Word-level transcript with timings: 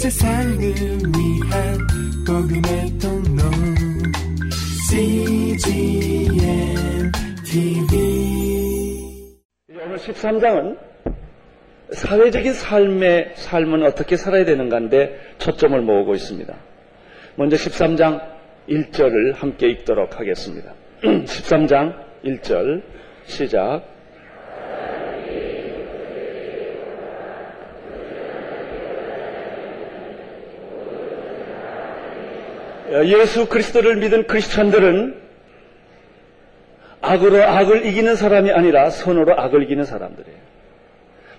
세상을 0.00 0.58
위한 0.58 1.78
복음의 2.26 2.98
통로 2.98 3.42
CGM 4.88 6.32
TV 7.44 7.98
오늘 9.68 9.96
13장은 9.98 10.78
사회적인 11.92 12.54
삶의 12.54 13.32
삶은 13.34 13.82
어떻게 13.82 14.16
살아야 14.16 14.46
되는가인데 14.46 15.34
초점을 15.36 15.78
모으고 15.82 16.14
있습니다. 16.14 16.56
먼저 17.34 17.56
13장 17.56 18.22
1절을 18.70 19.34
함께 19.34 19.68
읽도록 19.68 20.18
하겠습니다. 20.18 20.72
13장 21.02 21.94
1절 22.24 22.82
시작. 23.26 23.89
예수 32.90 33.48
그리스도를 33.48 33.96
믿은 33.96 34.26
크리스천들은 34.26 35.20
악으로 37.02 37.42
악을 37.42 37.86
이기는 37.86 38.16
사람이 38.16 38.50
아니라 38.50 38.90
선으로 38.90 39.38
악을 39.38 39.62
이기는 39.62 39.84
사람들이에요. 39.84 40.38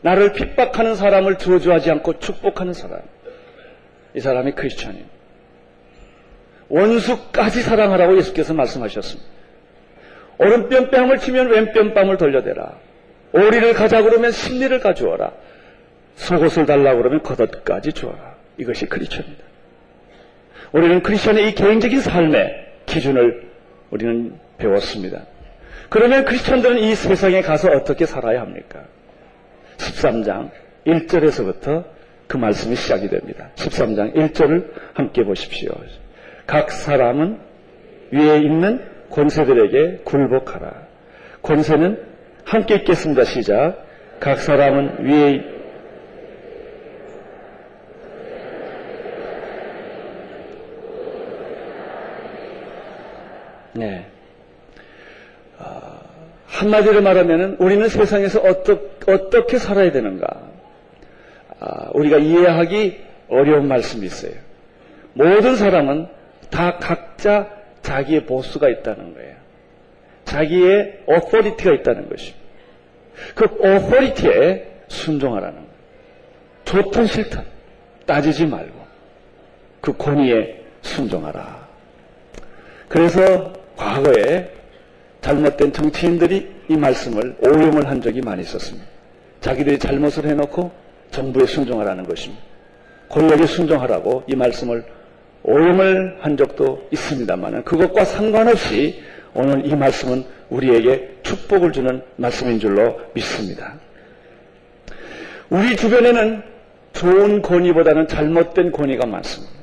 나를 0.01 0.33
핍박하는 0.33 0.95
사람을 0.95 1.37
저주하지 1.37 1.91
않고 1.91 2.19
축복하는 2.19 2.73
사람. 2.73 3.01
이 4.15 4.19
사람이 4.19 4.53
크리스천이에요. 4.53 5.05
원수까지 6.69 7.61
사랑하라고 7.61 8.17
예수께서 8.17 8.53
말씀하셨습니다. 8.53 9.29
오른편 10.37 10.89
뺨을 10.89 11.19
치면 11.19 11.49
왼편 11.49 11.93
뺨을 11.93 12.17
돌려대라. 12.17 12.77
오리를 13.33 13.73
가자 13.73 14.01
그러면 14.01 14.31
심리를 14.31 14.79
가져와라. 14.79 15.31
속옷을 16.15 16.65
달라 16.65 16.95
그러면 16.95 17.21
겉옷까지 17.21 17.93
주어라. 17.93 18.35
이것이 18.57 18.87
크리스천입니다. 18.87 19.50
우리는 20.71 21.01
크리스천의 21.01 21.49
이 21.49 21.55
개인적인 21.55 21.99
삶의 21.99 22.67
기준을 22.85 23.49
우리는 23.89 24.33
배웠습니다. 24.57 25.23
그러면 25.89 26.23
크리스천들은 26.23 26.79
이 26.79 26.95
세상에 26.95 27.41
가서 27.41 27.69
어떻게 27.69 28.05
살아야 28.05 28.41
합니까? 28.41 28.83
13장 29.77 30.49
1절에서부터 30.87 31.83
그 32.27 32.37
말씀이 32.37 32.75
시작이 32.75 33.09
됩니다. 33.09 33.49
13장 33.55 34.15
1절을 34.15 34.71
함께 34.93 35.23
보십시오. 35.23 35.71
각 36.47 36.71
사람은 36.71 37.39
위에 38.11 38.37
있는 38.37 38.81
권세들에게 39.09 40.03
굴복하라. 40.05 40.87
권세는 41.41 41.99
함께 42.45 42.75
읽겠습니다. 42.75 43.25
시작. 43.25 43.85
각 44.19 44.39
사람은 44.39 45.05
위에 45.05 45.60
네. 53.73 54.05
아, 55.59 55.99
한마디로 56.47 57.01
말하면 57.01 57.57
우리는 57.59 57.87
세상에서 57.87 58.41
어떠, 58.41 58.79
어떻게 59.07 59.57
살아야 59.57 59.91
되는가? 59.91 60.27
아, 61.59 61.89
우리가 61.93 62.17
이해하기 62.17 62.99
어려운 63.29 63.67
말씀이 63.67 64.05
있어요. 64.05 64.33
모든 65.13 65.55
사람은 65.55 66.07
다 66.49 66.77
각자 66.77 67.49
자기의 67.81 68.25
보스가 68.25 68.69
있다는 68.69 69.13
거예요. 69.13 69.35
자기의 70.25 71.03
어포리티가 71.07 71.73
있다는 71.75 72.09
것입니다. 72.09 72.39
그 73.35 73.45
어포리티에 73.45 74.67
순종하라는 74.87 75.55
거예요. 75.55 75.71
좋든 76.65 77.05
싫든 77.05 77.41
따지지 78.05 78.45
말고 78.45 78.81
그 79.81 79.95
권위에 79.97 80.61
순종하라. 80.81 81.67
그래서 82.87 83.53
과거에 83.81 84.47
잘못된 85.21 85.73
정치인들이 85.73 86.51
이 86.69 86.77
말씀을 86.77 87.35
오용을 87.41 87.87
한 87.87 87.99
적이 87.99 88.21
많이 88.21 88.43
있었습니다. 88.43 88.87
자기들이 89.41 89.79
잘못을 89.79 90.25
해놓고 90.27 90.71
정부에 91.09 91.47
순종하라는 91.47 92.05
것입니다. 92.05 92.43
권력에 93.09 93.45
순종하라고 93.47 94.23
이 94.27 94.35
말씀을 94.35 94.85
오용을 95.43 96.17
한 96.21 96.37
적도 96.37 96.87
있습니다만 96.91 97.63
그것과 97.63 98.05
상관없이 98.05 99.01
오늘 99.33 99.65
이 99.65 99.75
말씀은 99.75 100.23
우리에게 100.49 101.17
축복을 101.23 101.71
주는 101.71 102.01
말씀인 102.17 102.59
줄로 102.59 102.99
믿습니다. 103.15 103.73
우리 105.49 105.75
주변에는 105.75 106.43
좋은 106.93 107.41
권위보다는 107.41 108.07
잘못된 108.07 108.71
권위가 108.71 109.07
많습니다. 109.07 109.60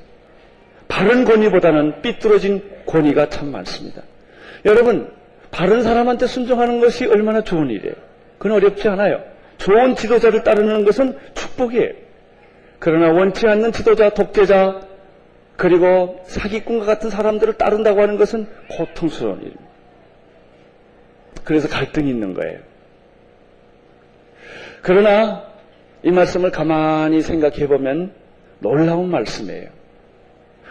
바른 0.88 1.25
권위보다는 1.25 2.03
삐뚤어진 2.03 2.62
권위가 2.87 3.28
참 3.28 3.53
많습니다. 3.53 4.03
여러분, 4.65 5.12
바른 5.50 5.82
사람한테 5.82 6.26
순종하는 6.26 6.81
것이 6.81 7.06
얼마나 7.06 7.43
좋은 7.43 7.71
일이에요. 7.71 7.94
그건 8.38 8.56
어렵지 8.56 8.88
않아요. 8.88 9.22
좋은 9.59 9.94
지도자를 9.94 10.44
따르는 10.44 10.84
것은 10.84 11.19
축복이에요. 11.34 11.93
그러나 12.78 13.12
원치 13.12 13.47
않는 13.47 13.72
지도자, 13.72 14.10
독재자, 14.10 14.81
그리고 15.56 16.21
사기꾼과 16.27 16.87
같은 16.87 17.10
사람들을 17.10 17.54
따른다고 17.54 18.00
하는 18.00 18.16
것은 18.16 18.47
고통스러운 18.71 19.41
일입니다. 19.41 19.69
그래서 21.43 21.69
갈등이 21.69 22.09
있는 22.09 22.34
거예요. 22.34 22.60
그러나 24.82 25.44
이 26.04 26.10
말씀을 26.10 26.53
가만히 26.53 27.22
생각해 27.22 27.66
보면 27.66 28.12
놀라운 28.60 29.10
말씀이에요. 29.10 29.78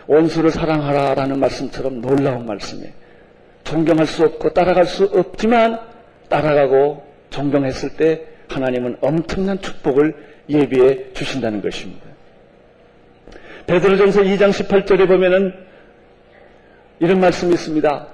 원수를 0.07 0.51
사랑하라라는 0.51 1.40
말씀처럼 1.40 2.01
놀라운 2.01 2.45
말씀이에요. 2.45 2.91
존경할 3.63 4.06
수 4.06 4.23
없고 4.23 4.53
따라갈 4.53 4.85
수 4.85 5.03
없지만 5.06 5.79
따라가고 6.29 7.06
존경했을 7.29 7.97
때 7.97 8.25
하나님은 8.47 8.97
엄청난 9.01 9.59
축복을 9.59 10.16
예비해 10.50 11.12
주신다는 11.13 11.62
것입니다. 11.62 12.07
베드로전서 13.68 14.22
2장 14.22 14.51
18절에 14.51 15.07
보면은 15.07 15.53
이런 17.00 17.19
말씀이 17.19 17.53
있습니다. 17.53 18.07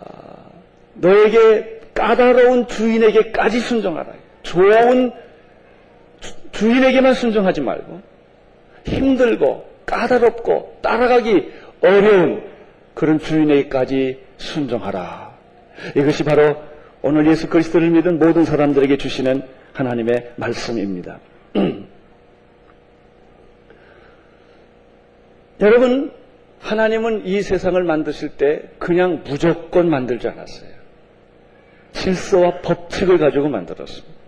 아, 0.00 0.02
너에게 0.94 1.80
까다로운 1.92 2.66
주인에게까지 2.66 3.60
순종하라. 3.60 4.14
좋은 4.42 5.12
주인에게만 6.52 7.12
순종하지 7.14 7.60
말고 7.60 8.00
힘들고 8.86 9.69
까다롭고 9.90 10.78
따라가기 10.80 11.50
어려운 11.82 12.44
그런 12.94 13.18
주인에게까지 13.18 14.20
순종하라. 14.38 15.34
이것이 15.96 16.22
바로 16.24 16.56
오늘 17.02 17.26
예수 17.28 17.48
그리스도를 17.48 17.90
믿은 17.90 18.18
모든 18.18 18.44
사람들에게 18.44 18.96
주시는 18.96 19.42
하나님의 19.72 20.32
말씀입니다. 20.36 21.18
여러분, 25.60 26.12
하나님은 26.60 27.26
이 27.26 27.42
세상을 27.42 27.82
만드실 27.82 28.36
때 28.36 28.62
그냥 28.78 29.22
무조건 29.24 29.90
만들지 29.90 30.28
않았어요. 30.28 30.70
질서와 31.92 32.60
법칙을 32.60 33.18
가지고 33.18 33.48
만들었습니다. 33.48 34.19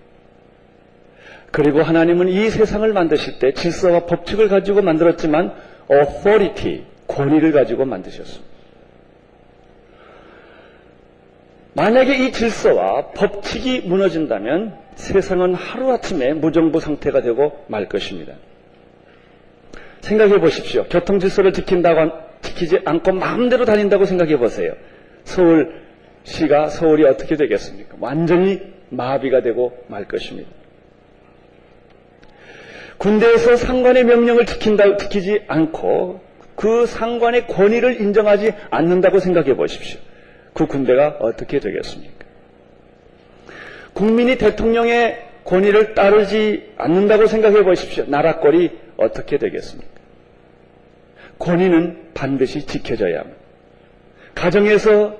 그리고 1.53 1.83
하나님은 1.83 2.29
이 2.29 2.49
세상을 2.49 2.91
만드실 2.93 3.39
때 3.39 3.53
질서와 3.53 4.07
법칙을 4.07 4.49
가지고 4.49 4.81
만들었지만 4.81 5.53
authority, 5.91 6.85
권위를 7.07 7.53
가지고 7.53 7.85
만드셨습니다. 7.85 8.51
만약에 11.75 12.25
이 12.25 12.33
질서와 12.33 13.13
법칙이 13.13 13.83
무너진다면 13.83 14.77
세상은 14.95 15.55
하루아침에 15.55 16.35
무정부 16.35 16.81
상태가 16.81 17.21
되고 17.21 17.65
말 17.69 17.89
것입니다. 17.89 18.35
생각해 20.01 20.39
보십시오. 20.41 20.85
교통 20.91 21.19
질서를 21.19 21.53
지킨다고 21.53 22.13
지키지 22.41 22.81
않고 22.85 23.13
마음대로 23.13 23.65
다닌다고 23.65 24.05
생각해 24.05 24.37
보세요. 24.39 24.75
서울시가 25.25 26.69
서울이 26.69 27.05
어떻게 27.05 27.37
되겠습니까? 27.37 27.97
완전히 28.01 28.61
마비가 28.91 29.43
되고 29.43 29.85
말 29.89 30.07
것입니다. 30.07 30.62
군대에서 33.03 33.57
상관의 33.57 34.05
명령을 34.05 34.47
지킨다, 34.47 34.97
지키지 34.97 35.43
않고 35.49 36.21
그 36.55 36.87
상관의 36.87 37.49
권위를 37.49 38.01
인정하지 38.01 38.55
않는다고 38.71 39.19
생각해 39.19 39.57
보십시오. 39.57 39.99
그 40.53 40.67
군대가 40.67 41.17
어떻게 41.19 41.59
되겠습니까? 41.59 42.25
국민이 43.93 44.39
대통령의 44.39 45.19
권위를 45.45 45.95
따르지 45.95 46.75
않는다고 46.77 47.27
생각해 47.27 47.65
보십시오. 47.65 48.05
나라 48.07 48.39
꼴이 48.39 48.71
어떻게 48.97 49.37
되겠습니까? 49.37 49.91
권위는 51.41 52.13
반드시 52.15 52.67
지켜져야 52.67 53.19
합니다. 53.19 53.41
가정에서 54.37 55.19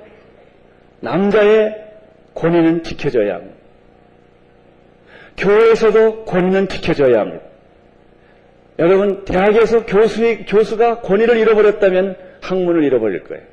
남자의 1.01 1.75
권위는 2.33 2.83
지켜져야 2.83 3.35
합니다. 3.35 3.55
교회에서도 5.35 6.23
권위는 6.23 6.69
지켜져야 6.69 7.19
합니다. 7.19 7.52
여러분, 8.79 9.23
대학에서 9.25 9.85
교수의, 9.85 10.45
교수가 10.45 11.01
권위를 11.01 11.37
잃어버렸다면 11.37 12.15
학문을 12.41 12.83
잃어버릴 12.83 13.23
거예요. 13.23 13.43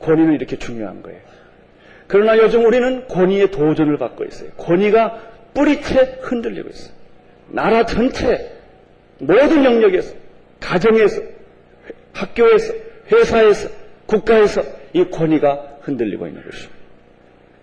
권위는 0.00 0.34
이렇게 0.34 0.56
중요한 0.56 1.02
거예요. 1.02 1.20
그러나 2.06 2.36
요즘 2.36 2.66
우리는 2.66 3.06
권위의 3.08 3.50
도전을 3.50 3.96
받고 3.96 4.24
있어요. 4.24 4.50
권위가 4.58 5.20
뿌리채 5.54 6.18
흔들리고 6.20 6.68
있어요. 6.68 6.92
나라 7.48 7.86
전체, 7.86 8.52
모든 9.18 9.64
영역에서, 9.64 10.14
가정에서, 10.60 11.22
학교에서, 12.12 12.74
회사에서, 13.10 13.68
국가에서 14.06 14.62
이 14.92 15.04
권위가 15.04 15.78
흔들리고 15.80 16.26
있는 16.26 16.44
것입니다. 16.44 16.74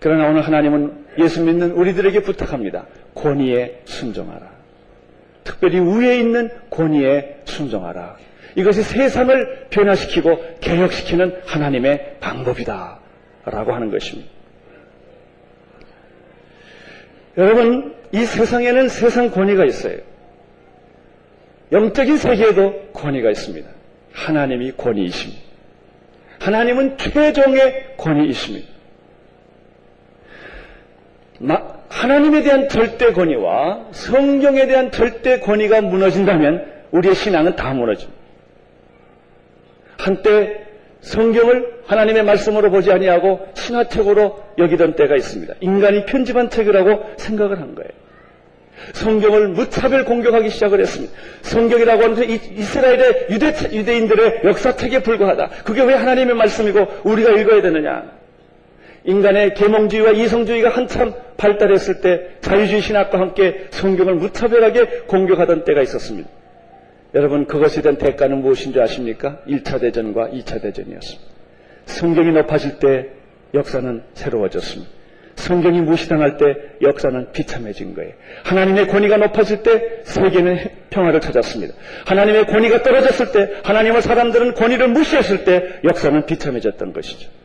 그러나 0.00 0.28
오늘 0.28 0.42
하나님은 0.42 1.06
예수 1.18 1.42
믿는 1.44 1.72
우리들에게 1.72 2.22
부탁합니다. 2.22 2.86
권위에 3.14 3.82
순종하라. 3.84 4.59
특별히 5.50 5.80
위에 5.80 6.18
있는 6.18 6.48
권위에 6.70 7.40
순종하라. 7.44 8.16
이것이 8.54 8.82
세상을 8.82 9.66
변화시키고 9.70 10.58
개혁시키는 10.60 11.40
하나님의 11.44 12.18
방법이다. 12.20 13.00
라고 13.46 13.72
하는 13.72 13.90
것입니다. 13.90 14.30
여러분, 17.36 17.94
이 18.12 18.24
세상에는 18.24 18.88
세상 18.88 19.30
권위가 19.30 19.64
있어요. 19.64 19.98
영적인 21.72 22.16
세계에도 22.16 22.90
권위가 22.92 23.30
있습니다. 23.30 23.68
하나님이 24.12 24.72
권위이십니다. 24.72 25.42
하나님은 26.38 26.98
최종의 26.98 27.96
권위이십니다. 27.96 28.68
하나님에 31.90 32.42
대한 32.42 32.68
절대 32.68 33.12
권위와 33.12 33.88
성경에 33.90 34.66
대한 34.66 34.90
절대 34.90 35.40
권위가 35.40 35.82
무너진다면 35.82 36.64
우리의 36.92 37.14
신앙은 37.14 37.56
다 37.56 37.74
무너집니다. 37.74 38.18
한때 39.98 40.66
성경을 41.00 41.80
하나님의 41.86 42.22
말씀으로 42.22 42.70
보지 42.70 42.92
아니하고 42.92 43.40
신화책으로 43.54 44.40
여기던 44.58 44.94
때가 44.94 45.16
있습니다. 45.16 45.54
인간이 45.60 46.06
편집한 46.06 46.48
책이라고 46.48 47.14
생각을 47.16 47.60
한 47.60 47.74
거예요. 47.74 47.90
성경을 48.94 49.48
무차별 49.48 50.04
공격하기 50.04 50.48
시작을 50.48 50.80
했습니다. 50.80 51.12
성경이라고 51.42 52.02
하는 52.02 52.30
이스라엘의 52.30 53.26
유대, 53.30 53.52
유대인들의 53.72 54.42
역사책에 54.44 55.02
불과하다. 55.02 55.50
그게 55.64 55.82
왜 55.82 55.94
하나님의 55.94 56.34
말씀이고 56.34 56.86
우리가 57.04 57.30
읽어야 57.32 57.60
되느냐? 57.60 58.19
인간의 59.04 59.54
계몽주의와 59.54 60.12
이성주의가 60.12 60.70
한참 60.70 61.14
발달했을 61.36 62.00
때 62.00 62.28
자유주의 62.40 62.82
신학과 62.82 63.18
함께 63.18 63.66
성경을 63.70 64.14
무차별하게 64.16 65.02
공격하던 65.06 65.64
때가 65.64 65.82
있었습니다. 65.82 66.28
여러분 67.14 67.46
그것에 67.46 67.82
대한 67.82 67.96
대가는 67.96 68.40
무엇인 68.40 68.72
줄 68.72 68.82
아십니까? 68.82 69.38
1차 69.46 69.80
대전과 69.80 70.28
2차 70.28 70.62
대전이었습니다. 70.62 71.30
성경이 71.86 72.32
높아질 72.32 72.78
때 72.78 73.08
역사는 73.54 74.02
새로워졌습니다. 74.14 75.00
성경이 75.34 75.80
무시당할 75.80 76.36
때 76.36 76.54
역사는 76.82 77.32
비참해진 77.32 77.94
거예요. 77.94 78.12
하나님의 78.44 78.88
권위가 78.88 79.16
높아질 79.16 79.62
때 79.62 80.02
세계는 80.04 80.58
평화를 80.90 81.20
찾았습니다. 81.20 81.74
하나님의 82.04 82.46
권위가 82.46 82.82
떨어졌을 82.82 83.32
때 83.32 83.60
하나님의 83.64 84.02
사람들은 84.02 84.54
권위를 84.54 84.88
무시했을 84.88 85.44
때 85.44 85.80
역사는 85.82 86.26
비참해졌던 86.26 86.92
것이죠. 86.92 87.39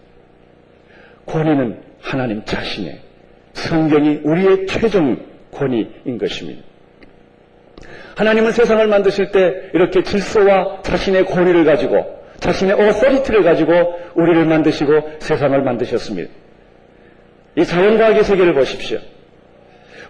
권위는 1.25 1.79
하나님 2.01 2.43
자신의 2.45 2.99
성경이 3.53 4.21
우리의 4.23 4.67
최종 4.67 5.17
권위인 5.51 6.17
것입니다. 6.19 6.61
하나님은 8.15 8.51
세상을 8.51 8.87
만드실 8.87 9.31
때 9.31 9.69
이렇게 9.73 10.03
질서와 10.03 10.81
자신의 10.83 11.25
권위를 11.25 11.65
가지고 11.65 12.15
자신의 12.39 12.79
어서리티를 12.79 13.43
가지고 13.43 13.71
우리를 14.13 14.45
만드시고 14.45 15.17
세상을 15.19 15.61
만드셨습니다. 15.61 16.31
이 17.57 17.65
자연과학의 17.65 18.23
세계를 18.23 18.53
보십시오. 18.53 18.99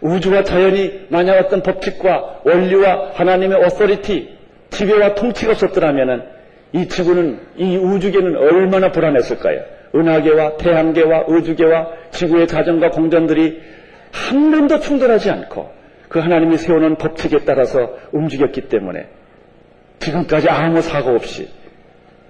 우주와 0.01 0.43
자연이 0.43 1.05
만약 1.09 1.37
어떤 1.37 1.61
법칙과 1.63 2.41
원리와 2.43 3.11
하나님의 3.13 3.63
어서리티, 3.63 4.35
지배와 4.71 5.15
통치가 5.15 5.53
없었더라면 5.53 6.27
이 6.73 6.87
지구는, 6.87 7.39
이 7.57 7.77
우주계는 7.77 8.35
얼마나 8.35 8.91
불안했을까요? 8.91 9.74
은하계와 9.95 10.57
태양계와 10.57 11.25
우주계와 11.27 11.87
지구의 12.11 12.47
자전과 12.47 12.91
공전들이 12.91 13.61
한 14.11 14.51
번도 14.51 14.79
충돌하지 14.79 15.29
않고 15.31 15.71
그 16.09 16.19
하나님이 16.19 16.57
세워놓은 16.57 16.95
법칙에 16.95 17.39
따라서 17.45 17.97
움직였기 18.11 18.69
때문에 18.69 19.07
지금까지 19.99 20.49
아무 20.49 20.81
사고 20.81 21.11
없이 21.11 21.49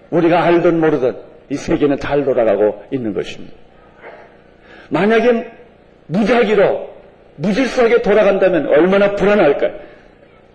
우리가 0.09 0.43
알든 0.43 0.79
모르든 0.79 1.17
이 1.49 1.55
세계는 1.55 1.99
잘 1.99 2.23
돌아가고 2.23 2.83
있는 2.91 3.13
것입니다. 3.13 3.53
만약에 4.89 5.51
무작위로 6.07 6.95
무질서하게 7.37 8.01
돌아간다면 8.01 8.67
얼마나 8.67 9.15
불안할까요? 9.15 9.73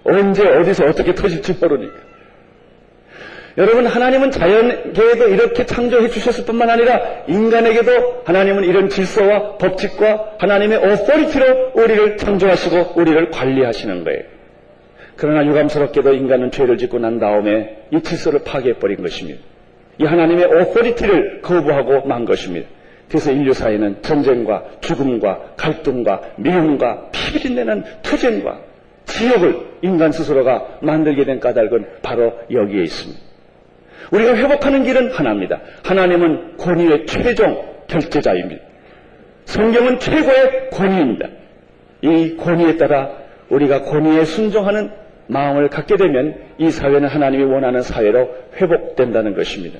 언제 0.04 0.48
어디서 0.48 0.86
어떻게 0.86 1.14
터질지 1.14 1.58
모르니까. 1.60 2.09
여러분 3.58 3.86
하나님은 3.86 4.30
자연계에도 4.30 5.28
이렇게 5.28 5.66
창조해 5.66 6.08
주셨을 6.08 6.44
뿐만 6.44 6.70
아니라 6.70 7.00
인간에게도 7.26 8.22
하나님은 8.24 8.64
이런 8.64 8.88
질서와 8.88 9.56
법칙과 9.58 10.36
하나님의 10.38 10.78
authority로 10.78 11.72
우리를 11.74 12.16
창조하시고 12.16 12.92
우리를 12.94 13.30
관리하시는 13.30 14.04
거예요. 14.04 14.22
그러나 15.16 15.44
유감스럽게도 15.44 16.14
인간은 16.14 16.50
죄를 16.50 16.78
짓고 16.78 16.98
난 16.98 17.18
다음에 17.18 17.86
이 17.90 18.00
질서를 18.00 18.44
파괴해버린 18.44 19.02
것입니다. 19.02 19.40
이 19.98 20.04
하나님의 20.04 20.46
authority를 20.46 21.42
거부하고 21.42 22.06
만 22.06 22.24
것입니다. 22.24 22.68
그래서 23.08 23.32
인류 23.32 23.52
사회는 23.52 24.02
전쟁과 24.02 24.64
죽음과 24.80 25.54
갈등과 25.56 26.22
미움과 26.36 27.10
피비린내는 27.10 27.84
투쟁과 28.02 28.60
지옥을 29.06 29.56
인간 29.82 30.12
스스로가 30.12 30.78
만들게 30.80 31.24
된 31.24 31.40
까닭은 31.40 31.86
바로 32.00 32.32
여기에 32.50 32.84
있습니다. 32.84 33.29
우리가 34.10 34.36
회복하는 34.36 34.84
길은 34.84 35.12
하나입니다. 35.12 35.60
하나님은 35.84 36.56
권위의 36.56 37.06
최종 37.06 37.64
결제자입니다. 37.86 38.62
성경은 39.44 39.98
최고의 39.98 40.70
권위입니다. 40.70 41.28
이 42.02 42.36
권위에 42.36 42.76
따라 42.76 43.10
우리가 43.48 43.82
권위에 43.82 44.24
순종하는 44.24 44.90
마음을 45.26 45.68
갖게 45.68 45.96
되면 45.96 46.34
이 46.58 46.70
사회는 46.70 47.08
하나님이 47.08 47.44
원하는 47.44 47.82
사회로 47.82 48.34
회복된다는 48.56 49.34
것입니다. 49.34 49.78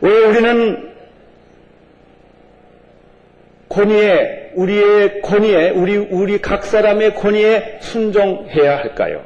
왜 0.00 0.10
우리는 0.24 0.92
권위에, 3.68 4.52
우리의 4.54 5.20
권위에, 5.22 5.70
우리, 5.70 5.96
우리 5.96 6.40
각 6.40 6.64
사람의 6.64 7.14
권위에 7.14 7.78
순종해야 7.80 8.78
할까요? 8.78 9.24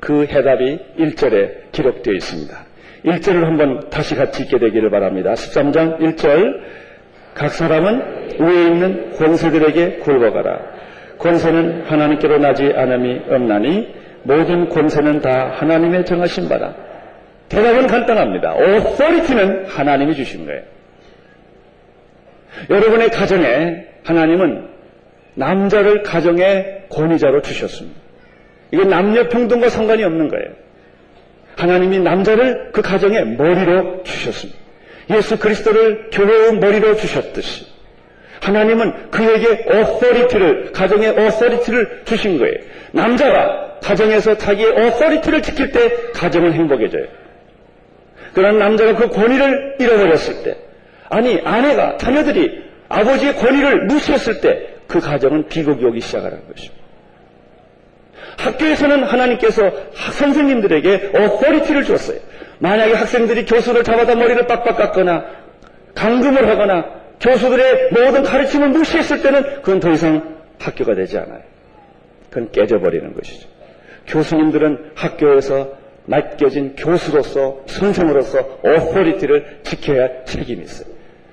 그 0.00 0.24
해답이 0.24 0.78
1절에 0.98 1.67
기록되어 1.78 2.14
있습니다. 2.14 2.56
1절을 3.04 3.44
한번 3.44 3.88
다시 3.90 4.14
같이 4.16 4.42
읽게 4.42 4.58
되기를 4.58 4.90
바랍니다. 4.90 5.32
13장 5.34 5.98
1절 6.00 6.60
각 7.34 7.52
사람은 7.52 8.40
위에 8.40 8.62
있는 8.66 9.12
권세들에게 9.12 9.98
굴러가라. 9.98 10.58
권세는 11.18 11.84
하나님께로 11.86 12.38
나지 12.38 12.64
않음이 12.74 13.22
없나니 13.30 13.94
모든 14.24 14.68
권세는 14.68 15.20
다 15.20 15.52
하나님의 15.56 16.04
정하신 16.04 16.48
바다. 16.48 16.74
대답은 17.48 17.86
간단합니다. 17.86 18.54
오소리티는 18.54 19.66
하나님이 19.66 20.14
주신 20.14 20.44
거예요. 20.46 20.62
여러분의 22.68 23.10
가정에 23.10 23.86
하나님은 24.04 24.68
남자를 25.34 26.02
가정의 26.02 26.86
권위자로 26.90 27.40
주셨습니다. 27.42 27.98
이건 28.72 28.88
남녀 28.88 29.28
평등과 29.28 29.68
상관이 29.68 30.02
없는 30.02 30.28
거예요. 30.28 30.67
하나님이 31.58 31.98
남자를 31.98 32.70
그 32.72 32.80
가정의 32.80 33.26
머리로 33.36 34.02
주셨습니다. 34.04 34.58
예수 35.10 35.38
그리스도를 35.38 36.10
교회의 36.10 36.54
머리로 36.58 36.96
주셨듯이 36.96 37.66
하나님은 38.40 39.10
그에게 39.10 39.66
어서리티를 39.68 40.72
가정의 40.72 41.08
어서리티를 41.18 42.02
주신 42.04 42.38
거예요. 42.38 42.54
남자가 42.92 43.78
가정에서 43.82 44.36
자기의 44.36 44.72
어서리티를 44.72 45.42
지킬 45.42 45.72
때 45.72 45.90
가정은 46.14 46.52
행복해져요. 46.52 47.06
그러나 48.34 48.58
남자가 48.66 48.94
그 48.94 49.08
권위를 49.08 49.76
잃어버렸을 49.80 50.44
때 50.44 50.56
아니 51.10 51.40
아내가 51.44 51.96
자녀들이 51.96 52.62
아버지의 52.88 53.34
권위를 53.36 53.86
무시했을 53.86 54.40
때 54.40 54.78
그 54.88 54.98
가정은 54.98 55.46
비극이 55.48 55.84
오기 55.84 56.00
시작하는 56.00 56.40
것입니다. 56.48 56.77
학교에서는 58.36 59.04
하나님께서 59.04 59.70
선생님들에게 60.12 61.12
authority를 61.14 61.84
줬어요. 61.84 62.18
만약에 62.58 62.94
학생들이 62.94 63.46
교수를 63.46 63.84
잡아다 63.84 64.14
머리를 64.14 64.46
빡빡 64.46 64.76
깎거나 64.76 65.24
감금을 65.94 66.48
하거나 66.48 66.84
교수들의 67.20 67.90
모든 67.92 68.22
가르침을 68.22 68.68
무시했을 68.68 69.22
때는 69.22 69.62
그건 69.62 69.80
더 69.80 69.90
이상 69.90 70.36
학교가 70.58 70.94
되지 70.94 71.18
않아요. 71.18 71.40
그건 72.30 72.50
깨져버리는 72.52 73.14
것이죠. 73.14 73.48
교수님들은 74.06 74.92
학교에서 74.94 75.76
맡겨진 76.06 76.74
교수로서 76.76 77.62
선생으로서 77.66 78.60
authority를 78.62 79.60
지켜야 79.62 80.02
할 80.02 80.22
책임이 80.24 80.64
있어요. 80.64 80.88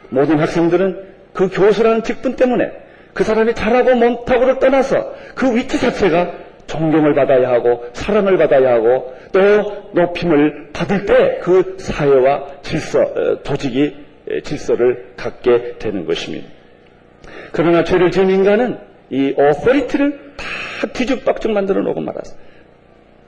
모든 0.10 0.40
학생들은 0.40 1.16
그 1.34 1.50
교수라는 1.50 2.04
직분 2.04 2.36
때문에 2.36 2.72
그 3.14 3.24
사람이 3.24 3.54
잘하고 3.56 3.96
못하고를 3.96 4.60
떠나서 4.60 5.14
그 5.36 5.56
위치 5.56 5.80
자체가 5.80 6.34
존경을 6.68 7.14
받아야 7.14 7.50
하고 7.50 7.86
사랑을 7.94 8.38
받아야 8.38 8.74
하고 8.74 9.14
또 9.32 9.40
높임을 9.94 10.70
받을 10.74 11.06
때 11.06 11.40
그 11.42 11.76
사회와 11.78 12.62
질서, 12.62 13.02
어, 13.02 13.44
조직이 13.44 13.96
질서를 14.44 15.14
갖게 15.16 15.78
되는 15.78 16.06
것입니다. 16.06 16.48
그러나 17.52 17.84
죄를 17.84 18.10
지은 18.12 18.30
인간은 18.30 18.80
이 19.12 19.34
authority를 19.38 20.34
다 20.36 20.88
뒤죽박죽 20.94 21.52
만들어 21.52 21.82
놓고 21.84 22.02
말았어. 22.02 22.36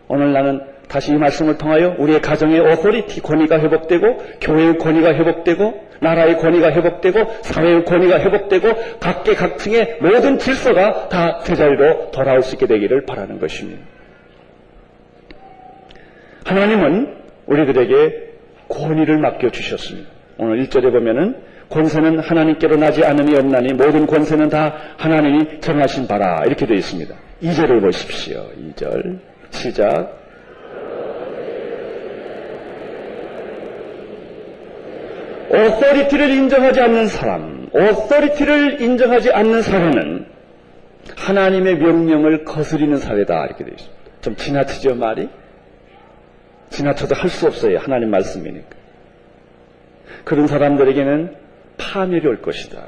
오늘 0.07 0.33
나는 0.33 0.61
다시 0.87 1.11
이 1.11 1.15
말씀을 1.15 1.57
통하여 1.57 1.95
우리의 1.97 2.21
가정의 2.21 2.59
authority 2.61 3.21
권위가 3.21 3.59
회복되고 3.59 4.17
교회의 4.39 4.77
권위가 4.77 5.13
회복되고 5.15 5.87
나라의 5.99 6.37
권위가 6.37 6.71
회복되고 6.71 7.25
사회의 7.41 7.83
권위가 7.83 8.19
회복되고 8.19 8.99
각계각층의 8.99 9.97
모든 10.01 10.37
질서가 10.37 11.09
다 11.09 11.39
제자리로 11.43 12.11
돌아올 12.11 12.41
수 12.41 12.55
있게 12.55 12.67
되기를 12.67 13.05
바라는 13.05 13.39
것입니다. 13.39 13.83
하나님은 16.45 17.17
우리들에게 17.47 18.27
권위를 18.69 19.17
맡겨주셨습니다. 19.17 20.09
오늘 20.37 20.63
1절에 20.65 20.91
보면은 20.91 21.35
권세는 21.69 22.19
하나님께로 22.19 22.77
나지 22.77 23.03
않음이 23.03 23.35
없나니 23.35 23.73
모든 23.73 24.07
권세는 24.07 24.47
다 24.47 24.73
하나님이 24.97 25.59
정하신 25.59 26.07
바라 26.07 26.43
이렇게 26.45 26.65
되어 26.65 26.77
있습니다. 26.77 27.13
2절을 27.43 27.81
보십시오. 27.81 28.45
2절 28.73 29.19
시작 29.57 30.15
authority를 35.49 36.29
인정하지 36.29 36.81
않는 36.81 37.07
사람, 37.07 37.69
authority를 37.71 38.81
인정하지 38.81 39.31
않는 39.31 39.61
사회는 39.61 40.25
하나님의 41.15 41.77
명령을 41.77 42.43
거스리는 42.43 42.97
사회다 42.97 43.45
이렇게 43.45 43.63
되어 43.63 43.73
있습니다. 43.73 43.97
좀 44.21 44.35
지나치죠 44.35 44.95
말이? 44.95 45.29
지나쳐도 46.69 47.15
할 47.15 47.29
수 47.29 47.47
없어요. 47.47 47.77
하나님 47.79 48.11
말씀이니까. 48.11 48.75
그런 50.25 50.47
사람들에게는 50.47 51.35
파멸이 51.77 52.27
올 52.27 52.41
것이다. 52.41 52.83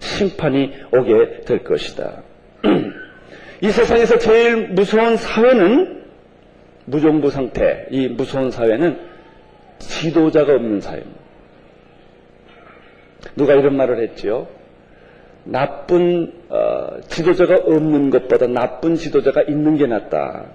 심판이 0.00 0.72
오게 0.92 1.42
될 1.46 1.62
것이다. 1.62 2.22
이 3.60 3.70
세상에서 3.70 4.18
제일 4.18 4.68
무서운 4.68 5.16
사회는 5.16 5.93
무정부 6.86 7.30
상태, 7.30 7.86
이 7.90 8.08
무서운 8.08 8.50
사회는 8.50 9.00
지도자가 9.78 10.54
없는 10.54 10.80
사회입니다. 10.80 11.20
누가 13.36 13.54
이런 13.54 13.76
말을 13.76 14.02
했지요? 14.02 14.46
나쁜 15.44 16.32
어, 16.48 17.00
지도자가 17.08 17.56
없는 17.56 18.10
것보다 18.10 18.46
나쁜 18.46 18.94
지도자가 18.94 19.42
있는 19.42 19.76
게 19.76 19.86
낫다. 19.86 20.46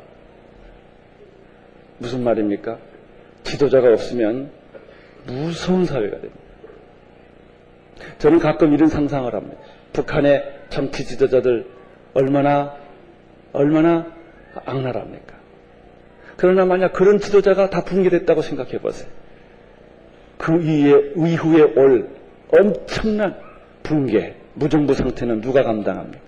무슨 1.97 2.23
말입니까? 2.23 2.77
지도자가 3.43 3.89
없으면 3.89 4.51
무서운 5.27 5.85
사회가 5.85 6.21
됩니다. 6.21 6.39
저는 8.19 8.39
가끔 8.39 8.73
이런 8.73 8.87
상상을 8.87 9.33
합니다. 9.33 9.57
북한의 9.93 10.59
정치 10.69 11.05
지도자들 11.05 11.67
얼마나 12.13 12.75
얼마나 13.51 14.07
악랄합니까? 14.65 15.38
그러나 16.39 16.63
만약 16.63 16.93
그런 16.93 17.19
지도자가 17.19 17.69
다 17.69 17.83
붕괴됐다고 17.83 18.41
생각해 18.41 18.79
보세요. 18.79 19.09
그 20.37 20.53
이후에, 20.61 21.13
이후에 21.17 21.61
올 21.75 22.09
엄청난 22.57 23.35
붕괴, 23.83 24.35
무정부 24.53 24.93
상태는 24.93 25.41
누가 25.41 25.63
감당합니까? 25.63 26.23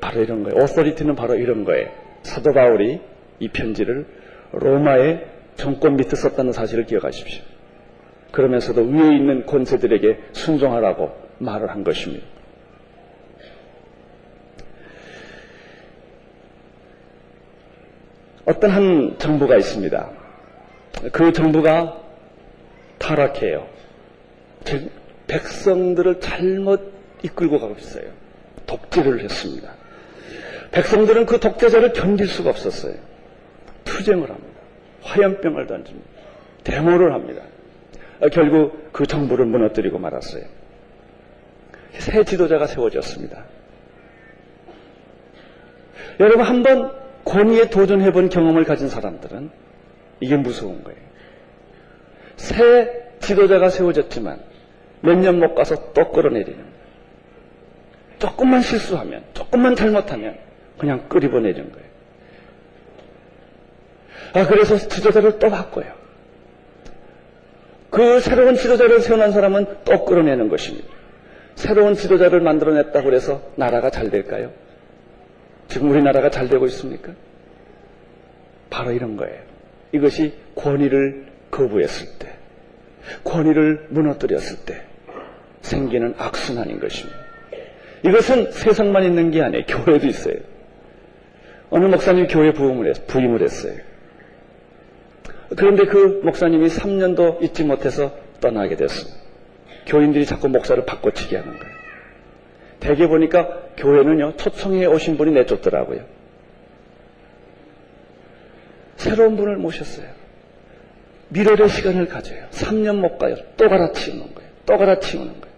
바로 0.00 0.20
이런 0.20 0.42
거예요. 0.42 0.64
오소리티는 0.64 1.14
바로 1.14 1.36
이런 1.36 1.64
거예요. 1.64 1.88
사도 2.22 2.52
바울이 2.52 3.00
이 3.38 3.48
편지를 3.50 4.04
로마의 4.50 5.24
정권 5.54 5.94
밑에 5.94 6.16
썼다는 6.16 6.50
사실을 6.50 6.86
기억하십시오. 6.86 7.44
그러면서도 8.32 8.82
위에 8.82 9.14
있는 9.14 9.46
권세들에게 9.46 10.18
순종하라고 10.32 11.12
말을 11.38 11.70
한 11.70 11.84
것입니다. 11.84 12.26
어떤 18.46 18.70
한 18.70 19.16
정부가 19.18 19.56
있습니다. 19.56 20.10
그 21.12 21.32
정부가 21.32 22.00
타락해요. 22.98 23.66
즉, 24.64 24.90
백성들을 25.26 26.20
잘못 26.20 26.92
이끌고 27.22 27.58
가고 27.58 27.74
있어요. 27.78 28.04
독재를 28.66 29.20
했습니다. 29.20 29.72
백성들은 30.70 31.26
그 31.26 31.40
독재자를 31.40 31.92
견딜 31.92 32.28
수가 32.28 32.50
없었어요. 32.50 32.94
투쟁을 33.84 34.30
합니다. 34.30 34.60
화염병을 35.02 35.66
던집니다. 35.66 36.08
데모를 36.64 37.12
합니다. 37.12 37.42
결국 38.32 38.92
그 38.92 39.06
정부를 39.06 39.46
무너뜨리고 39.46 39.98
말았어요. 39.98 40.44
새 41.98 42.24
지도자가 42.24 42.66
세워졌습니다. 42.66 43.44
여러분 46.20 46.44
한번 46.44 47.05
권위에 47.26 47.68
도전해본 47.70 48.30
경험을 48.30 48.64
가진 48.64 48.88
사람들은 48.88 49.50
이게 50.20 50.36
무서운 50.36 50.82
거예요. 50.84 50.98
새 52.36 53.04
지도자가 53.20 53.68
세워졌지만 53.68 54.40
몇 55.02 55.16
년 55.18 55.38
못 55.38 55.54
가서 55.54 55.92
또 55.92 56.10
끌어내리는 56.10 56.56
거예요. 56.56 56.76
조금만 58.18 58.62
실수하면, 58.62 59.24
조금만 59.34 59.74
잘못하면 59.76 60.38
그냥 60.78 61.08
끄집어내는 61.08 61.72
거예요. 61.72 61.86
아, 64.34 64.46
그래서 64.46 64.76
지도자를 64.78 65.38
또 65.38 65.50
바꿔요. 65.50 65.92
그 67.90 68.20
새로운 68.20 68.54
지도자를 68.54 69.00
세워난 69.00 69.32
사람은 69.32 69.66
또 69.84 70.04
끌어내는 70.04 70.48
것입니다. 70.48 70.88
새로운 71.54 71.94
지도자를 71.94 72.40
만들어냈다고 72.40 73.12
해서 73.12 73.42
나라가 73.56 73.90
잘 73.90 74.10
될까요? 74.10 74.50
지금 75.68 75.90
우리나라가 75.90 76.30
잘 76.30 76.48
되고 76.48 76.66
있습니까? 76.66 77.12
바로 78.70 78.92
이런 78.92 79.16
거예요. 79.16 79.40
이것이 79.92 80.34
권위를 80.54 81.26
거부했을 81.50 82.18
때, 82.18 82.32
권위를 83.24 83.86
무너뜨렸을 83.90 84.64
때 84.64 84.82
생기는 85.62 86.14
악순환인 86.18 86.80
것입니다. 86.80 87.18
이것은 88.04 88.52
세상만 88.52 89.04
있는 89.04 89.30
게 89.30 89.42
아니에요. 89.42 89.64
교회도 89.66 90.06
있어요. 90.06 90.36
어느 91.70 91.86
목사님이 91.86 92.28
교회 92.28 92.52
부임을, 92.52 92.88
했, 92.88 93.06
부임을 93.06 93.42
했어요. 93.42 93.74
그런데 95.56 95.86
그 95.86 96.20
목사님이 96.24 96.68
3년도 96.68 97.42
있지 97.42 97.64
못해서 97.64 98.12
떠나게 98.40 98.76
됐어요. 98.76 99.12
교인들이 99.86 100.26
자꾸 100.26 100.48
목사를 100.48 100.84
바꿔치기 100.84 101.34
하는 101.34 101.58
거예요. 101.58 101.74
대개 102.86 103.08
보니까 103.08 103.48
교회는요, 103.76 104.36
초청에 104.36 104.86
오신 104.86 105.16
분이 105.16 105.32
내쫓더라고요. 105.32 106.04
새로운 108.96 109.36
분을 109.36 109.56
모셨어요. 109.56 110.06
미래의 111.30 111.68
시간을 111.68 112.06
가져요. 112.06 112.46
3년 112.50 112.96
못 113.00 113.18
가요. 113.18 113.34
또 113.56 113.68
갈아치우는 113.68 114.34
거예요. 114.34 114.50
또 114.64 114.78
갈아치우는 114.78 115.40
거예요. 115.40 115.56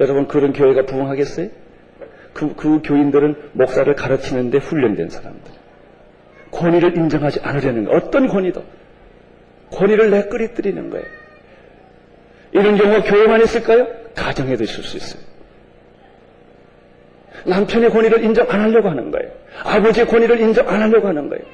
여러분, 0.00 0.28
그런 0.28 0.52
교회가 0.52 0.84
부흥하겠어요? 0.84 1.48
그, 2.34 2.54
그 2.54 2.82
교인들은 2.82 3.50
목사를 3.54 3.92
가르치는데 3.94 4.58
훈련된 4.58 5.08
사람들. 5.08 5.50
권위를 6.50 6.96
인정하지 6.96 7.40
않으려는 7.40 7.86
거예요. 7.86 7.98
어떤 7.98 8.28
권위도. 8.28 8.62
권위를 9.72 10.10
내끄리뜨리는 10.10 10.90
거예요. 10.90 11.06
이런 12.52 12.76
경우가 12.76 13.02
교회만 13.04 13.42
있을까요? 13.42 13.86
가정에도 14.14 14.64
있을 14.64 14.84
수 14.84 14.96
있어요. 14.98 15.37
남편의 17.44 17.90
권위를 17.90 18.24
인정 18.24 18.46
안 18.50 18.60
하려고 18.60 18.88
하는 18.88 19.10
거예요. 19.10 19.30
아버지의 19.64 20.06
권위를 20.06 20.40
인정 20.40 20.68
안 20.68 20.82
하려고 20.82 21.08
하는 21.08 21.28
거예요. 21.28 21.44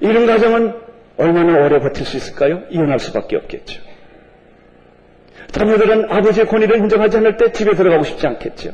이런 0.00 0.26
가정은 0.26 0.74
얼마나 1.16 1.64
오래 1.64 1.78
버틸 1.78 2.04
수 2.04 2.16
있을까요? 2.16 2.62
이혼할 2.70 2.98
수밖에 2.98 3.36
없겠죠. 3.36 3.80
자녀들은 5.52 6.10
아버지의 6.10 6.46
권위를 6.46 6.78
인정하지 6.78 7.18
않을 7.18 7.36
때 7.36 7.52
집에 7.52 7.74
들어가고 7.74 8.02
싶지 8.04 8.26
않겠죠. 8.26 8.72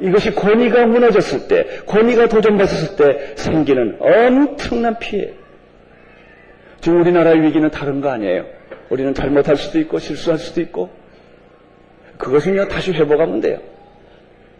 이것이 0.00 0.34
권위가 0.34 0.86
무너졌을 0.86 1.46
때, 1.46 1.64
권위가 1.86 2.28
도전받았을 2.28 2.96
때 2.96 3.36
생기는 3.36 3.96
엄청난 4.00 4.98
피해. 4.98 5.32
지금 6.80 7.00
우리나라의 7.00 7.42
위기는 7.42 7.70
다른 7.70 8.00
거 8.00 8.10
아니에요. 8.10 8.44
우리는 8.90 9.14
잘못할 9.14 9.56
수도 9.56 9.78
있고 9.78 9.98
실수할 9.98 10.38
수도 10.38 10.60
있고 10.60 10.90
그것은요 12.18 12.68
다시 12.68 12.92
회복하면 12.92 13.40
돼요. 13.40 13.58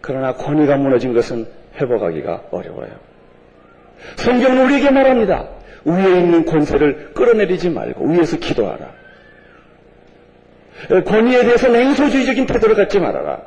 그러나 0.04 0.34
권위가 0.34 0.76
무너진 0.76 1.14
것은 1.14 1.46
회복하기가 1.80 2.48
어려워요. 2.50 2.90
성경은 4.16 4.66
우리에게 4.66 4.90
말합니다. 4.90 5.48
위에 5.86 6.20
있는 6.20 6.44
권세를 6.44 7.14
끌어내리지 7.14 7.70
말고 7.70 8.10
위에서 8.10 8.36
기도하라. 8.36 8.92
권위에 11.06 11.44
대해서 11.44 11.68
냉소주의적인 11.68 12.44
태도를 12.44 12.74
갖지 12.74 13.00
말아라. 13.00 13.40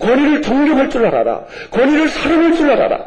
권위를 0.00 0.42
존경할 0.42 0.90
줄 0.90 1.06
알아라. 1.06 1.44
권위를 1.70 2.08
사랑할 2.08 2.54
줄 2.54 2.72
알아라. 2.72 3.06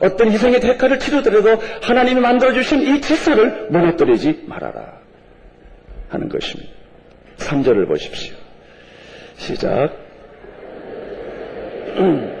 어떤 0.00 0.32
희생의 0.32 0.58
대가를 0.58 0.98
치르더라도 0.98 1.62
하나님이 1.82 2.20
만들어주신 2.20 2.82
이 2.82 3.00
질서를 3.00 3.68
무너뜨리지 3.70 4.46
말아라. 4.48 4.98
하는 6.08 6.28
것입니다. 6.28 6.72
3절을 7.36 7.86
보십시오. 7.86 8.34
시작. 9.36 10.07
음. 12.00 12.38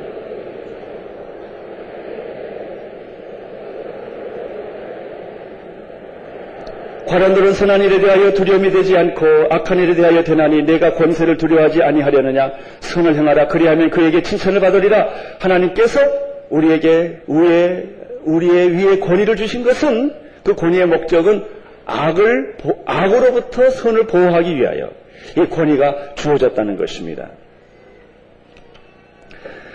과란들은 7.08 7.54
선한 7.54 7.80
일에 7.82 8.00
대하여 8.00 8.34
두려움이 8.34 8.70
되지 8.70 8.96
않고 8.96 9.26
악한 9.50 9.78
일에 9.78 9.94
대하여 9.94 10.22
되나니 10.22 10.64
내가 10.64 10.92
권세를 10.92 11.38
두려워하지 11.38 11.82
아니하려느냐 11.82 12.52
선을 12.80 13.16
행하라 13.16 13.48
그리하면 13.48 13.88
그에게 13.88 14.22
칭찬을 14.22 14.60
받으리라 14.60 15.08
하나님께서 15.38 16.00
우리에게 16.50 17.20
위에 17.26 17.84
우리의 18.24 18.76
위에 18.76 18.98
권위를 18.98 19.36
주신 19.36 19.64
것은 19.64 20.12
그 20.44 20.54
권위의 20.54 20.86
목적은 20.86 21.44
악을 21.86 22.56
악으로부터 22.84 23.70
선을 23.70 24.06
보호하기 24.06 24.56
위하여 24.56 24.90
이 25.36 25.46
권위가 25.46 26.14
주어졌다는 26.14 26.76
것입니다. 26.76 27.30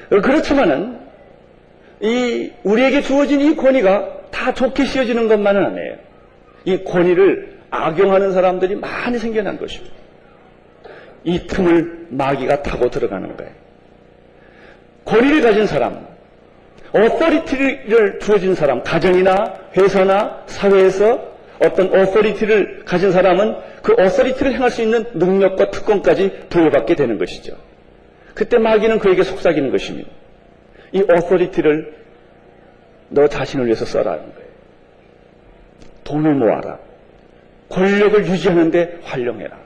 그렇지만은 0.09 0.99
이 2.01 2.51
우리에게 2.63 3.01
주어진 3.01 3.41
이 3.41 3.55
권위가 3.55 4.29
다 4.31 4.53
좋게 4.53 4.85
씌어지는 4.85 5.27
것만은 5.27 5.65
아니에요. 5.65 5.95
이 6.65 6.83
권위를 6.83 7.59
악용하는 7.69 8.33
사람들이 8.33 8.75
많이 8.75 9.17
생겨난 9.17 9.57
것입니다. 9.57 9.95
이 11.23 11.47
틈을 11.47 12.07
마귀가 12.09 12.61
타고 12.61 12.89
들어가는 12.89 13.37
거예요. 13.37 13.51
권위를 15.05 15.41
가진 15.41 15.65
사람, 15.65 16.05
authority를 16.91 18.19
주어진 18.19 18.55
사람, 18.55 18.83
가정이나 18.83 19.53
회사나 19.75 20.43
사회에서 20.45 21.33
어떤 21.59 21.87
authority를 21.87 22.83
가진 22.85 23.11
사람은 23.11 23.55
그 23.81 23.93
authority를 23.93 24.53
행할 24.53 24.69
수 24.69 24.81
있는 24.81 25.05
능력과 25.13 25.71
특권까지 25.71 26.47
부여받게 26.49 26.95
되는 26.95 27.17
것이죠. 27.17 27.55
그때 28.33 28.57
마귀는 28.57 28.99
그에게 28.99 29.23
속삭이는 29.23 29.71
것입니다. 29.71 30.09
이 30.91 31.01
authority를 31.01 31.93
너 33.09 33.27
자신을 33.27 33.65
위해서 33.65 33.85
써라는 33.85 34.19
거예요. 34.19 34.49
돈을 36.03 36.35
모아라. 36.35 36.79
권력을 37.69 38.25
유지하는데 38.27 38.99
활용해라. 39.03 39.57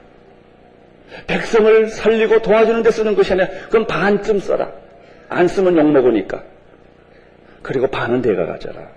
백성을 1.26 1.88
살리고 1.88 2.42
도와주는 2.42 2.82
데 2.82 2.90
쓰는 2.90 3.14
것이 3.14 3.32
아니라 3.32 3.48
그럼 3.70 3.86
반쯤 3.86 4.40
써라. 4.40 4.72
안 5.28 5.48
쓰면 5.48 5.76
욕먹으니까. 5.76 6.42
그리고 7.62 7.88
반은 7.88 8.22
내가 8.22 8.46
가져라. 8.46 8.88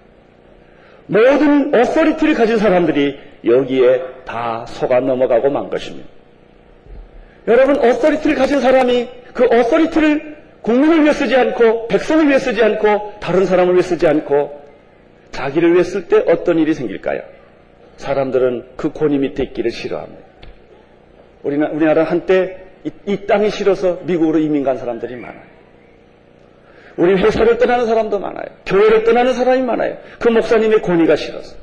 모든 1.07 1.73
어서리티를 1.73 2.35
가진 2.35 2.57
사람들이 2.57 3.19
여기에 3.43 4.01
다 4.25 4.65
속아 4.67 4.99
넘어가고 5.01 5.49
만 5.49 5.69
것입니다. 5.69 6.07
여러분, 7.47 7.77
어서리티를 7.77 8.35
가진 8.35 8.59
사람이 8.59 9.09
그 9.33 9.45
어서리티를 9.45 10.37
국민을 10.61 11.03
위해 11.03 11.13
쓰지 11.13 11.35
않고 11.35 11.87
백성을 11.87 12.27
위해 12.27 12.37
쓰지 12.37 12.63
않고 12.63 13.15
다른 13.19 13.45
사람을 13.45 13.73
위해 13.73 13.81
쓰지 13.81 14.07
않고 14.07 14.61
자기를 15.31 15.73
위해 15.73 15.83
쓸 15.83 16.07
때 16.07 16.23
어떤 16.27 16.59
일이 16.59 16.73
생길까요? 16.73 17.21
사람들은 17.97 18.65
그 18.75 18.91
권위 18.91 19.17
밑에 19.17 19.43
있기를 19.43 19.71
싫어합니다. 19.71 20.21
우리나라, 21.43 21.73
우리나라 21.73 22.03
한때 22.03 22.57
이, 22.83 22.91
이 23.05 23.25
땅이 23.25 23.49
싫어서 23.49 24.01
미국으로 24.03 24.39
이민 24.39 24.63
간 24.63 24.77
사람들이 24.77 25.15
많아요. 25.15 25.51
우리 26.97 27.15
회사를 27.15 27.57
떠나는 27.57 27.85
사람도 27.85 28.19
많아요. 28.19 28.45
교회를 28.65 29.03
떠나는 29.03 29.33
사람이 29.33 29.61
많아요. 29.61 29.97
그 30.19 30.29
목사님의 30.29 30.81
권위가 30.81 31.15
싫어서. 31.15 31.55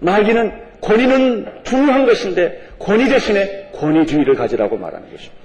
마귀는 0.00 0.52
권위는 0.80 1.46
중요한 1.62 2.06
것인데 2.06 2.70
권위 2.78 3.08
대신에 3.08 3.61
권위주의를 3.82 4.36
가지라고 4.36 4.76
말하는 4.76 5.10
것입니다. 5.10 5.42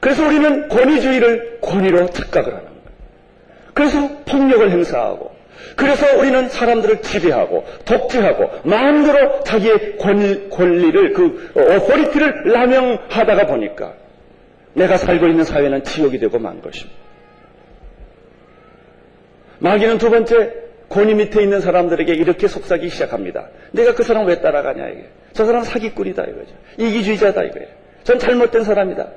그래서 0.00 0.24
우리는 0.24 0.68
권위주의를 0.68 1.58
권위로 1.60 2.10
착각을 2.10 2.52
하는 2.52 2.64
거예요. 2.64 2.78
그래서 3.74 4.08
폭력을 4.24 4.70
행사하고 4.70 5.36
그래서 5.74 6.16
우리는 6.16 6.48
사람들을 6.48 7.02
지배하고 7.02 7.64
독재하고 7.84 8.50
마음대로 8.62 9.42
자기의 9.42 9.98
권리, 9.98 10.48
권리를 10.48 11.12
그 11.12 11.52
어퍼리티를 11.56 12.52
남용하다가 12.52 13.46
보니까 13.46 13.94
내가 14.74 14.96
살고 14.96 15.26
있는 15.26 15.44
사회는 15.44 15.82
지옥이 15.82 16.18
되고 16.18 16.38
만 16.38 16.62
것입니다. 16.62 16.96
마귀는 19.58 19.98
두 19.98 20.10
번째 20.10 20.52
권위 20.88 21.14
밑에 21.14 21.42
있는 21.42 21.60
사람들에게 21.60 22.12
이렇게 22.12 22.46
속삭이기 22.46 22.90
시작합니다. 22.90 23.48
내가 23.72 23.94
그 23.94 24.04
사람 24.04 24.26
왜 24.26 24.40
따라가냐 24.40 24.88
이게. 24.88 25.08
저 25.32 25.44
사람 25.44 25.62
사기꾼이다 25.62 26.24
이거죠. 26.24 26.54
이기주의자다 26.78 27.44
이거예요. 27.44 27.68
전 28.04 28.18
잘못된 28.18 28.62
사람이다. 28.62 29.08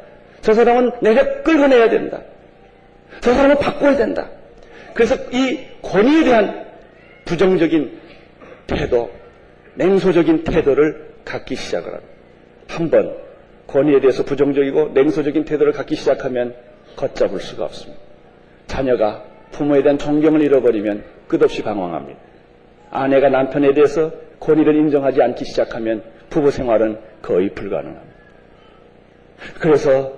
저 0.42 0.54
사람은 0.54 0.92
내가 1.02 1.42
끌어내야 1.44 1.90
된다. 1.90 2.22
저 3.22 3.34
사람은 3.34 3.58
바꿔야 3.58 3.96
된다. 3.96 4.30
그래서 4.94 5.16
이 5.32 5.60
권위에 5.82 6.24
대한 6.24 6.66
부정적인 7.26 8.00
태도, 8.68 9.10
냉소적인 9.76 10.44
태도를 10.44 11.12
갖기 11.24 11.56
시작을 11.56 11.94
합니다. 11.94 12.12
한번 12.68 13.18
권위에 13.68 14.00
대해서 14.00 14.24
부정적이고 14.24 14.90
냉소적인 14.94 15.46
태도를 15.46 15.74
갖기 15.74 15.96
시작하면 15.96 16.56
걷잡을 16.96 17.40
수가 17.40 17.66
없습니다. 17.66 18.02
자녀가 18.68 19.24
부모에 19.52 19.84
대한 19.84 19.98
존경을 19.98 20.42
잃어버리면 20.42 21.04
끝없이 21.28 21.62
방황합니다. 21.62 22.20
아내가 22.90 23.30
남편에 23.30 23.74
대해서 23.74 24.12
권위를 24.42 24.76
인정하지 24.76 25.22
않기 25.22 25.46
시작하면 25.46 26.04
부부 26.30 26.52
생활은 26.52 26.98
거의 27.22 27.50
불가능합니다. 27.54 28.12
그래서 29.60 30.18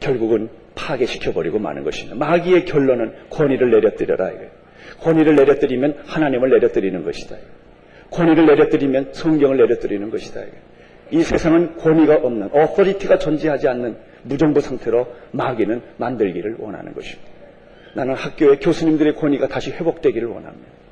결국은 0.00 0.48
파괴시켜버리고 0.74 1.58
마는 1.58 1.82
것입니다. 1.82 2.16
마귀의 2.16 2.66
결론은 2.66 3.12
권위를 3.30 3.70
내려뜨려라. 3.70 4.30
이거예요. 4.30 4.50
권위를 5.00 5.36
내려뜨리면 5.36 6.02
하나님을 6.06 6.50
내려뜨리는 6.50 7.02
것이다. 7.04 7.36
권위를 8.10 8.46
내려뜨리면 8.46 9.10
성경을 9.12 9.56
내려뜨리는 9.56 10.10
것이다. 10.10 10.40
이 11.10 11.22
세상은 11.22 11.76
권위가 11.76 12.16
없는 12.16 12.50
어퍼리티가 12.52 13.18
존재하지 13.18 13.68
않는 13.68 13.96
무정부 14.22 14.60
상태로 14.60 15.06
마귀는 15.32 15.82
만들기를 15.96 16.56
원하는 16.58 16.94
것입니다. 16.94 17.30
나는 17.94 18.14
학교의 18.14 18.60
교수님들의 18.60 19.14
권위가 19.14 19.48
다시 19.48 19.70
회복되기를 19.70 20.28
원합니다. 20.28 20.83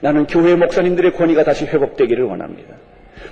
나는 0.00 0.26
교회 0.26 0.54
목사님들의 0.54 1.12
권위가 1.12 1.44
다시 1.44 1.64
회복되기를 1.66 2.24
원합니다. 2.24 2.74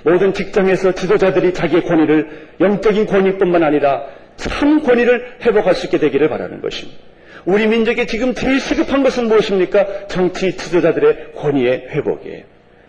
모든 0.03 0.33
직장에서 0.33 0.93
지도자들이 0.93 1.53
자기의 1.53 1.83
권위를 1.83 2.49
영적인 2.59 3.05
권위뿐만 3.05 3.63
아니라 3.63 4.05
참 4.35 4.81
권위를 4.81 5.37
회복할 5.41 5.73
수 5.75 5.85
있게 5.85 5.97
되기를 5.97 6.29
바라는 6.29 6.61
것입니다. 6.61 6.99
우리 7.45 7.67
민족에 7.67 8.05
지금 8.05 8.33
제일 8.33 8.59
시급한 8.59 9.03
것은 9.03 9.27
무엇입니까? 9.27 10.07
정치 10.07 10.57
지도자들의 10.57 11.33
권위의 11.35 11.87
회복이에요. 11.89 12.43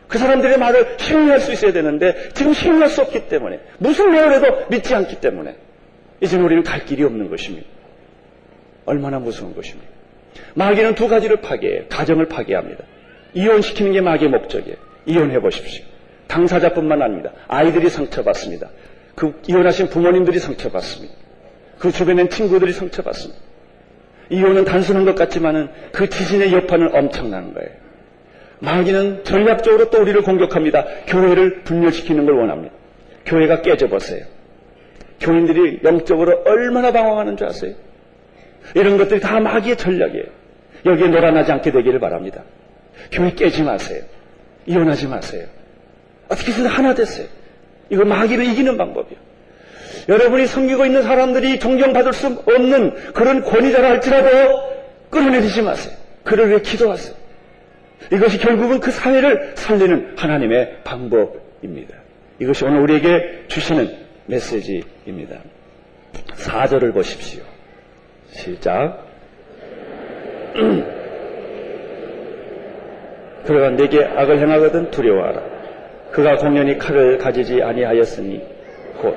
그 0.08 0.18
사람들의 0.18 0.58
말을 0.58 0.96
신뢰할 0.98 1.40
수 1.40 1.52
있어야 1.52 1.72
되는데 1.72 2.30
지금 2.32 2.52
신뢰할 2.52 2.88
수 2.88 3.02
없기 3.02 3.28
때문에 3.28 3.60
무슨 3.78 4.12
말을 4.12 4.34
해도 4.34 4.66
믿지 4.70 4.94
않기 4.94 5.20
때문에 5.20 5.56
이제는 6.20 6.44
우리는 6.44 6.62
갈 6.62 6.84
길이 6.84 7.02
없는 7.02 7.28
것입니다. 7.28 7.66
얼마나 8.86 9.18
무서운 9.18 9.54
것입니까? 9.54 9.90
마귀는 10.54 10.94
두 10.94 11.08
가지를 11.08 11.38
파괴해요. 11.38 11.84
가정을 11.88 12.28
파괴합니다. 12.28 12.84
이혼시키는 13.36 13.92
게 13.92 14.00
마귀의 14.00 14.30
목적이에요. 14.30 14.76
이혼해 15.04 15.40
보십시오. 15.40 15.84
당사자뿐만 16.26 17.02
아닙니다. 17.02 17.30
아이들이 17.46 17.88
상처받습니다. 17.90 18.68
그 19.14 19.40
이혼하신 19.46 19.88
부모님들이 19.90 20.38
상처받습니다. 20.38 21.14
그 21.78 21.92
주변엔 21.92 22.30
친구들이 22.30 22.72
상처받습니다. 22.72 23.40
이혼은 24.30 24.64
단순한 24.64 25.04
것 25.04 25.14
같지만은 25.14 25.68
그 25.92 26.08
지진의 26.08 26.52
여파는 26.52 26.94
엄청난 26.94 27.52
거예요. 27.54 27.70
마귀는 28.60 29.24
전략적으로 29.24 29.90
또 29.90 30.00
우리를 30.00 30.20
공격합니다. 30.22 30.84
교회를 31.06 31.62
분열시키는 31.62 32.24
걸 32.24 32.36
원합니다. 32.36 32.74
교회가 33.26 33.60
깨져보세요. 33.60 34.24
교인들이 35.20 35.80
영적으로 35.84 36.42
얼마나 36.46 36.90
방황하는 36.90 37.36
줄 37.36 37.46
아세요? 37.48 37.74
이런 38.74 38.96
것들이 38.96 39.20
다 39.20 39.38
마귀의 39.40 39.76
전략이에요. 39.76 40.24
여기에 40.86 41.08
놀아나지 41.08 41.52
않게 41.52 41.70
되기를 41.70 42.00
바랍니다. 42.00 42.42
교회 43.10 43.30
깨지 43.32 43.62
마세요. 43.62 44.02
이혼하지 44.66 45.06
마세요. 45.06 45.46
어떻게든 46.28 46.66
하나 46.66 46.94
됐어요. 46.94 47.26
이거 47.90 48.04
마귀를 48.04 48.44
이기는 48.46 48.76
방법이에요. 48.76 49.26
여러분이 50.08 50.46
섬기고 50.46 50.86
있는 50.86 51.02
사람들이 51.02 51.58
존경받을 51.58 52.12
수 52.12 52.26
없는 52.26 53.12
그런 53.12 53.42
권위자라 53.42 53.90
할지라도 53.90 54.60
끌어내리지 55.10 55.62
마세요. 55.62 55.94
그를 56.24 56.48
위해 56.48 56.60
기도하세요. 56.60 57.14
이것이 58.12 58.38
결국은 58.38 58.80
그 58.80 58.90
사회를 58.90 59.52
살리는 59.56 60.14
하나님의 60.16 60.78
방법입니다. 60.84 61.96
이것이 62.40 62.64
오늘 62.64 62.80
우리에게 62.80 63.44
주시는 63.48 63.96
메시지입니다. 64.26 65.38
4절을 66.36 66.92
보십시오. 66.92 67.42
시작. 68.30 69.06
그러가 73.46 73.70
내게 73.70 74.04
악을 74.04 74.38
행하거든 74.40 74.90
두려워하라. 74.90 75.40
그가 76.10 76.36
공연히 76.36 76.78
칼을 76.78 77.18
가지지 77.18 77.62
아니하였으니 77.62 78.42
곧 78.98 79.16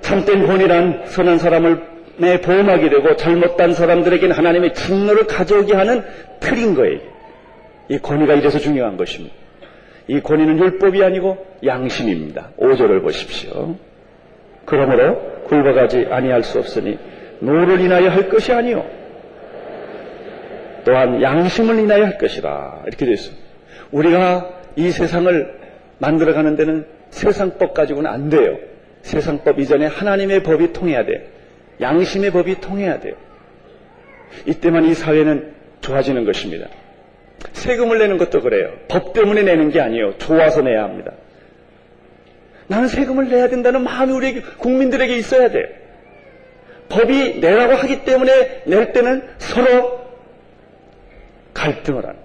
참된 0.00 0.46
본이란 0.46 1.02
선한 1.06 1.38
사람을 1.38 1.82
내 2.18 2.40
보험하게 2.40 2.90
되고 2.90 3.16
잘못된 3.16 3.72
사람들에게는 3.72 4.36
하나님의 4.36 4.74
진노를 4.74 5.26
가져오게 5.26 5.74
하는 5.74 6.02
틀인 6.40 6.74
거예요. 6.74 7.00
이 7.88 7.98
권위가 7.98 8.34
이래서 8.34 8.58
중요한 8.58 8.96
것입니다. 8.96 9.34
이 10.08 10.20
권위는 10.20 10.58
율법이 10.58 11.02
아니고 11.02 11.46
양심입니다. 11.64 12.50
5절을 12.58 13.02
보십시오. 13.02 13.76
그러므로 14.64 15.18
굴복하지 15.44 16.08
아니할 16.10 16.42
수 16.42 16.58
없으니 16.58 16.98
노를 17.40 17.80
인하여 17.80 18.08
할 18.08 18.28
것이 18.28 18.52
아니요 18.52 18.84
또한 20.84 21.22
양심을 21.22 21.78
인하여 21.78 22.04
할 22.04 22.18
것이라 22.18 22.82
이렇게 22.86 23.04
되어 23.04 23.14
있습니다. 23.14 23.42
우리가 23.92 24.50
이 24.76 24.90
세상을 24.90 25.54
만들어가는 25.98 26.56
데는 26.56 26.86
세상법 27.10 27.74
가지고는 27.74 28.10
안 28.10 28.28
돼요. 28.28 28.58
세상법 29.02 29.58
이전에 29.60 29.86
하나님의 29.86 30.42
법이 30.42 30.72
통해야 30.72 31.04
돼요. 31.04 31.20
양심의 31.80 32.30
법이 32.30 32.60
통해야 32.60 33.00
돼요. 33.00 33.14
이때만 34.46 34.84
이 34.86 34.94
사회는 34.94 35.52
좋아지는 35.80 36.24
것입니다. 36.24 36.66
세금을 37.52 37.98
내는 37.98 38.18
것도 38.18 38.40
그래요. 38.40 38.72
법 38.88 39.12
때문에 39.12 39.42
내는 39.42 39.70
게 39.70 39.80
아니에요. 39.80 40.16
좋아서 40.18 40.62
내야 40.62 40.84
합니다. 40.84 41.12
나는 42.68 42.88
세금을 42.88 43.28
내야 43.28 43.48
된다는 43.48 43.82
마음이 43.82 44.12
우리 44.12 44.40
국민들에게 44.40 45.16
있어야 45.16 45.50
돼요. 45.50 45.66
법이 46.88 47.40
내라고 47.40 47.74
하기 47.74 48.04
때문에 48.04 48.62
낼 48.66 48.92
때는 48.92 49.22
서로 49.38 50.01
갈등을 51.54 52.06
하는. 52.06 52.18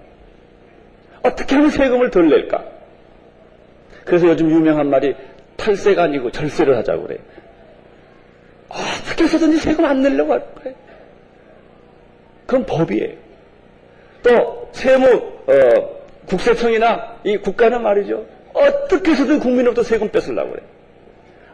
어떻게 1.23 1.55
하면 1.55 1.69
세금을 1.69 2.09
덜 2.09 2.29
낼까? 2.29 2.63
그래서 4.05 4.27
요즘 4.27 4.49
유명한 4.49 4.89
말이 4.89 5.15
탈세가 5.57 6.03
아니고 6.03 6.31
절세를 6.31 6.77
하자고 6.77 7.03
그래요. 7.03 7.19
어떻게 8.69 9.25
해서든지 9.25 9.57
세금 9.57 9.85
안 9.85 10.01
내려고 10.01 10.33
할 10.33 10.43
거예요. 10.55 10.75
그건 12.45 12.65
법이에요. 12.65 13.17
또 14.23 14.69
세무 14.71 15.07
어, 15.07 15.53
국세청이나 16.27 17.19
이 17.23 17.37
국가는 17.37 17.81
말이죠. 17.81 18.25
어떻게 18.53 19.11
해서든 19.11 19.39
국민으로부터 19.39 19.83
세금 19.83 20.09
뺏으려고 20.09 20.51
그래요. 20.51 20.65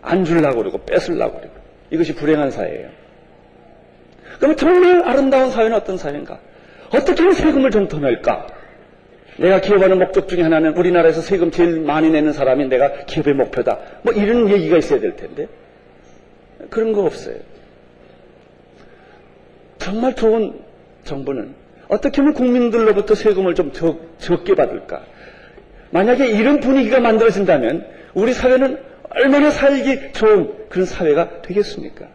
안 0.02 0.26
주려고 0.26 0.58
그러고 0.58 0.80
뺏으려고 0.86 1.40
그러고. 1.40 1.56
이것이 1.90 2.14
불행한 2.16 2.52
사회예요. 2.52 2.90
그러면 4.38 4.58
정말 4.58 5.08
아름다운 5.08 5.52
사회는 5.52 5.76
어떤 5.76 5.98
사회인가? 5.98 6.40
어떻게 6.94 7.22
하면 7.22 7.34
세금을 7.34 7.72
좀 7.72 7.88
더 7.88 8.00
낼까? 8.00 8.48
내가 9.38 9.60
기업하는 9.62 9.98
목적 9.98 10.28
중에 10.28 10.44
하나는 10.44 10.78
우리나라에서 10.78 11.22
세금 11.22 11.50
제일 11.50 11.80
많이 11.80 12.10
내는 12.12 12.34
사람이 12.34 12.68
내가 12.68 13.06
기업의 13.06 13.34
목표다. 13.34 13.80
뭐 14.04 14.14
이런 14.14 14.50
얘기가 14.50 14.78
있어야 14.78 15.00
될 15.00 15.16
텐데. 15.16 15.48
그런 16.70 16.94
거 16.94 17.04
없어요. 17.04 17.36
정말 19.80 20.16
좋은 20.16 20.54
정부는 21.04 21.56
어떻게 21.88 22.22
하면 22.22 22.34
국민들로부터 22.34 23.16
세금을 23.16 23.56
좀 23.56 23.72
적, 23.72 24.00
적게 24.20 24.56
받을까? 24.56 25.02
만약에 25.90 26.28
이런 26.28 26.60
분위기가 26.60 27.00
만들어진다면 27.00 27.86
우리 28.14 28.34
사회는 28.34 28.80
얼마나 29.10 29.50
살기 29.52 30.14
좋은 30.14 30.54
그런 30.70 30.86
사회가 30.86 31.42
되겠습니까? 31.42 32.08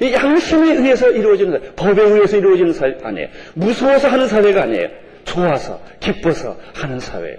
이 0.00 0.12
양심에 0.12 0.74
의해서 0.74 1.10
이루어지는 1.10 1.74
법에 1.76 2.02
의해서 2.02 2.36
이루어지는 2.36 2.72
사회 2.72 2.96
아니에요. 3.02 3.28
무서워서 3.54 4.08
하는 4.08 4.26
사회가 4.26 4.62
아니에요. 4.62 4.88
좋아서, 5.24 5.80
기뻐서 6.00 6.56
하는 6.74 6.98
사회. 6.98 7.38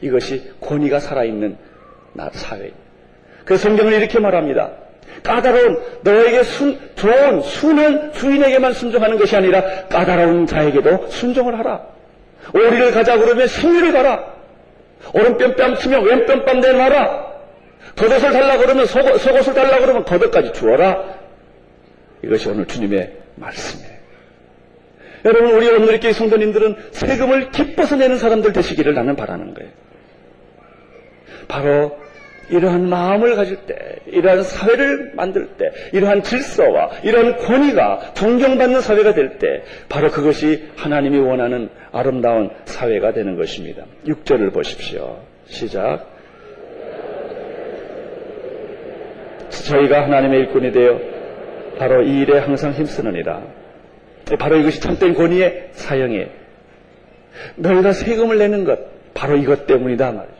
이것이 0.00 0.50
권위가 0.60 1.00
살아있는 1.00 1.56
사회. 2.32 2.70
그래서 3.44 3.62
성경은 3.68 3.94
이렇게 3.94 4.18
말합니다. 4.18 4.70
까다로운 5.22 5.78
너에게 6.02 6.42
순, 6.44 6.78
좋은 6.94 7.40
순한 7.42 8.12
주인에게만 8.12 8.72
순종하는 8.72 9.18
것이 9.18 9.36
아니라 9.36 9.62
까다로운 9.88 10.46
자에게도 10.46 11.08
순종을 11.08 11.58
하라. 11.58 11.80
오리를 12.54 12.90
가자 12.92 13.16
그러면 13.18 13.46
승리를 13.46 13.92
가라. 13.92 14.24
오른뺨 15.12 15.56
뺨 15.56 15.76
치면 15.76 16.04
왼뺨 16.04 16.44
뺨 16.44 16.60
내놔라. 16.60 17.30
겉옷을 17.96 18.32
달라 18.32 18.56
그러면 18.56 18.86
속옷, 18.86 19.20
속옷을 19.20 19.54
달라 19.54 19.78
그러면 19.78 20.04
겉옷까지 20.04 20.52
주어라. 20.52 21.19
이것이 22.22 22.48
오늘 22.48 22.66
주님의 22.66 23.12
말씀이에요. 23.36 24.00
여러분 25.24 25.52
우리 25.52 25.68
오늘의 25.68 26.12
성도님들은 26.12 26.76
세금을 26.92 27.50
기뻐서 27.50 27.96
내는 27.96 28.16
사람들 28.16 28.52
되시기를 28.52 28.94
나는 28.94 29.16
바라는 29.16 29.54
거예요. 29.54 29.70
바로 31.48 31.98
이러한 32.50 32.88
마음을 32.88 33.36
가질 33.36 33.58
때, 33.66 33.74
이러한 34.06 34.42
사회를 34.42 35.12
만들 35.14 35.50
때, 35.56 35.70
이러한 35.92 36.22
질서와 36.22 36.90
이러한 37.04 37.36
권위가 37.36 38.14
존경받는 38.14 38.80
사회가 38.80 39.14
될 39.14 39.38
때, 39.38 39.62
바로 39.88 40.10
그것이 40.10 40.64
하나님이 40.76 41.18
원하는 41.18 41.70
아름다운 41.92 42.50
사회가 42.64 43.12
되는 43.12 43.36
것입니다. 43.36 43.84
6절을 44.06 44.52
보십시오. 44.52 45.20
시작. 45.46 46.06
저희가 49.50 50.04
하나님의 50.04 50.40
일꾼이 50.40 50.72
되어 50.72 51.19
바로 51.80 52.02
이 52.02 52.20
일에 52.20 52.36
항상 52.40 52.72
힘쓰느니라. 52.72 53.42
바로 54.38 54.58
이것이 54.58 54.82
참된 54.82 55.14
권위의 55.14 55.70
사형이에요. 55.72 56.26
너희가 57.56 57.92
세금을 57.92 58.36
내는 58.36 58.64
것, 58.64 58.78
바로 59.14 59.38
이것 59.38 59.66
때문이다 59.66 60.12
말이죠. 60.12 60.34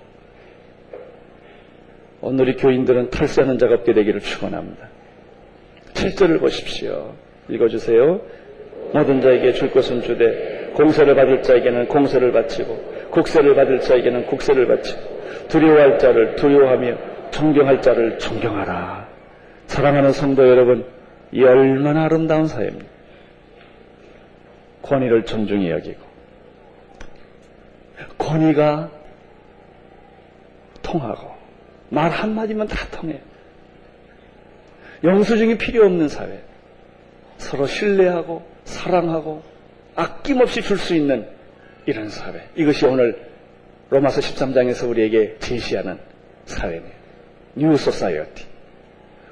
오늘의 2.21 2.57
교인들은 2.57 3.09
탈세하는 3.09 3.57
자가 3.57 3.77
없게 3.77 3.95
되기를 3.95 4.21
축원합니다. 4.21 4.87
7절을 5.95 6.41
보십시오. 6.41 7.15
읽어주세요. 7.49 8.21
모든 8.93 9.23
자에게 9.23 9.55
줄 9.55 9.71
것은 9.71 10.03
주되 10.03 10.73
공세를 10.75 11.15
받을 11.15 11.41
자에게는 11.41 11.89
공세를 11.89 12.33
바치고 12.33 13.09
국세를 13.13 13.55
받을 13.55 13.81
자에게는 13.81 14.27
국세를 14.27 14.67
바치고 14.67 15.01
두려워할 15.49 15.99
자를 15.99 16.37
두려워하며 16.37 17.31
존경할 17.31 17.81
자를 17.81 18.19
존경하라. 18.19 19.09
사랑하는 19.69 20.13
성도 20.13 20.47
여러분, 20.47 20.85
이 21.33 21.43
얼마나 21.45 22.05
아름다운 22.05 22.47
사회입니다. 22.47 22.87
권위를 24.83 25.25
존중히 25.25 25.71
여기고 25.71 26.01
권위가 28.19 28.91
통하고 30.83 31.35
말 31.91 32.11
한마디면 32.11 32.69
다 32.69 32.87
통해요. 32.91 33.19
영수증이 35.05 35.59
필요 35.59 35.85
없는 35.87 36.09
사회. 36.09 36.41
서로 37.39 37.67
신뢰하고 37.67 38.43
사랑하고 38.65 39.43
아낌없이 39.95 40.63
줄 40.63 40.79
수 40.79 40.95
있는 40.95 41.27
이런 41.87 42.09
사회. 42.09 42.49
이것이 42.55 42.87
오늘 42.87 43.31
로마서 43.91 44.21
13장에서 44.21 44.89
우리에게 44.89 45.37
제시하는 45.41 45.99
사회네요. 46.47 46.93
New 47.55 47.77
society. 47.77 48.50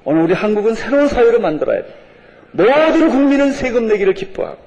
오늘 0.04 0.22
우리 0.22 0.34
한국은 0.34 0.74
새로운 0.74 1.08
사회를 1.08 1.40
만들어야 1.40 1.82
돼. 1.82 1.94
모든 2.52 3.10
국민은 3.10 3.52
세금 3.52 3.86
내기를 3.88 4.14
기뻐하고 4.14 4.58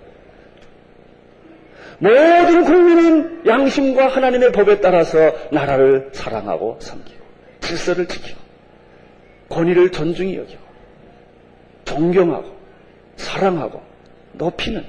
모든 2.00 2.64
국민은 2.64 3.46
양심과 3.46 4.08
하나님의 4.08 4.52
법에 4.52 4.82
따라서 4.82 5.34
나라를 5.52 6.10
사랑하고 6.14 6.78
섬기고 6.80 7.22
질서를 7.60 8.08
지키고 8.08 8.40
권위를 9.50 9.92
존중히 9.92 10.38
여기고 10.38 10.62
존경하고 11.86 12.56
사랑하고 13.18 13.82
높이는 14.34 14.84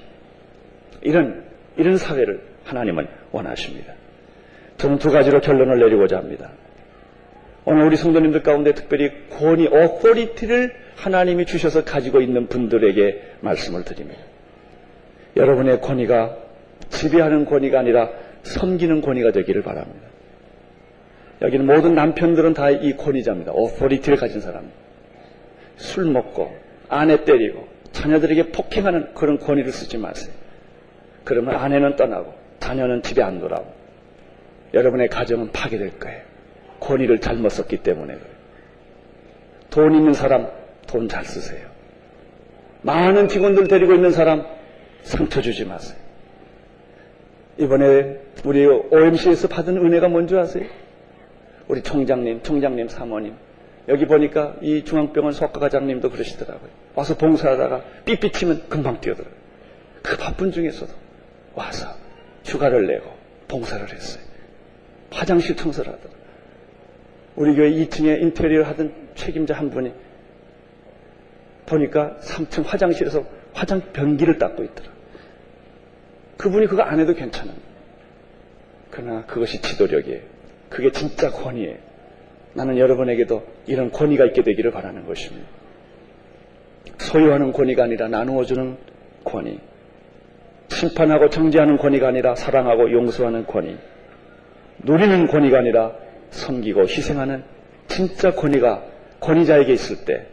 이런 1.02 1.44
이런 1.76 1.96
사회를 1.96 2.40
하나님은 2.64 3.08
원하십니다. 3.32 3.92
저는 4.78 4.98
두 4.98 5.10
가지로 5.10 5.40
결론을 5.40 5.78
내리고자 5.78 6.16
합니다. 6.16 6.50
오늘 7.64 7.84
우리 7.84 7.96
성도님들 7.96 8.42
가운데 8.42 8.74
특별히 8.74 9.10
권위, 9.30 9.68
authority를 9.68 10.74
하나님이 10.96 11.46
주셔서 11.46 11.84
가지고 11.84 12.20
있는 12.20 12.48
분들에게 12.48 13.22
말씀을 13.40 13.84
드립니다. 13.84 14.20
여러분의 15.36 15.80
권위가 15.80 16.36
지배하는 16.90 17.44
권위가 17.44 17.78
아니라 17.78 18.10
섬기는 18.42 19.00
권위가 19.00 19.32
되기를 19.32 19.62
바랍니다. 19.62 20.00
여기는 21.40 21.66
모든 21.66 21.94
남편들은 21.94 22.54
다 22.54 22.70
이 22.70 22.96
권위자입니다. 22.96 23.52
authority를 23.52 24.18
가진 24.18 24.40
사람. 24.40 24.70
술 25.76 26.04
먹고 26.06 26.54
아내 26.88 27.24
때리고 27.24 27.66
자녀들에게 27.92 28.50
폭행하는 28.52 29.14
그런 29.14 29.38
권위를 29.38 29.72
쓰지 29.72 29.98
마세요. 29.98 30.32
그러면 31.24 31.56
아내는 31.56 31.96
떠나고 31.96 32.34
자녀는 32.60 33.02
집에 33.02 33.22
안 33.22 33.40
돌아오고 33.40 33.72
여러분의 34.74 35.08
가정은 35.08 35.50
파괴될 35.52 35.98
거예요. 35.98 36.31
권위를 36.82 37.20
잘못 37.20 37.50
썼기 37.50 37.78
때문에 37.78 38.18
돈 39.70 39.94
있는 39.94 40.12
사람 40.12 40.48
돈 40.86 41.08
잘 41.08 41.24
쓰세요. 41.24 41.66
많은 42.82 43.28
직원들 43.28 43.68
데리고 43.68 43.94
있는 43.94 44.10
사람 44.10 44.44
상처 45.02 45.40
주지 45.40 45.64
마세요. 45.64 45.96
이번에 47.58 48.18
우리 48.44 48.66
OMC에서 48.66 49.48
받은 49.48 49.76
은혜가 49.76 50.08
뭔지 50.08 50.36
아세요? 50.36 50.66
우리 51.68 51.82
총장님, 51.82 52.42
총장님 52.42 52.88
사모님. 52.88 53.34
여기 53.88 54.06
보니까 54.06 54.56
이 54.60 54.84
중앙병원 54.84 55.32
석가과장님도 55.32 56.10
그러시더라고요. 56.10 56.68
와서 56.94 57.16
봉사하다가 57.16 57.82
삐삐치면 58.04 58.68
금방 58.68 59.00
뛰어들어요. 59.00 59.32
그 60.02 60.16
바쁜 60.16 60.50
중에서도 60.52 60.92
와서 61.54 61.88
휴가를 62.44 62.86
내고 62.86 63.10
봉사를 63.48 63.88
했어요. 63.88 64.22
화장실 65.10 65.56
청소를 65.56 65.92
하더라. 65.92 66.21
우리 67.36 67.54
교회 67.54 67.70
2층에 67.70 68.20
인테리어 68.20 68.62
하던 68.64 68.92
책임자 69.14 69.54
한 69.54 69.70
분이 69.70 69.92
보니까 71.66 72.16
3층 72.20 72.64
화장실에서 72.64 73.24
화장 73.52 73.80
변기를 73.92 74.38
닦고 74.38 74.64
있더라. 74.64 74.90
그분이 76.36 76.66
그거 76.66 76.82
안 76.82 77.00
해도 77.00 77.14
괜찮은 77.14 77.54
그러나 78.90 79.24
그것이 79.26 79.62
지도력이에요. 79.62 80.20
그게 80.68 80.90
진짜 80.90 81.30
권위예요. 81.30 81.76
나는 82.54 82.76
여러분에게도 82.76 83.42
이런 83.66 83.90
권위가 83.90 84.26
있게 84.26 84.42
되기를 84.42 84.70
바라는 84.70 85.06
것입니다. 85.06 85.48
소유하는 86.98 87.52
권위가 87.52 87.84
아니라 87.84 88.08
나누어주는 88.08 88.76
권위. 89.24 89.58
심판하고 90.68 91.30
정죄하는 91.30 91.76
권위가 91.78 92.08
아니라 92.08 92.34
사랑하고 92.34 92.92
용서하는 92.92 93.46
권위. 93.46 93.76
누리는 94.84 95.26
권위가 95.26 95.58
아니라 95.58 95.92
섬기고 96.32 96.82
희생하는 96.82 97.44
진짜 97.88 98.32
권위가 98.32 98.84
권위자에게 99.20 99.72
있을 99.72 100.04
때 100.04 100.26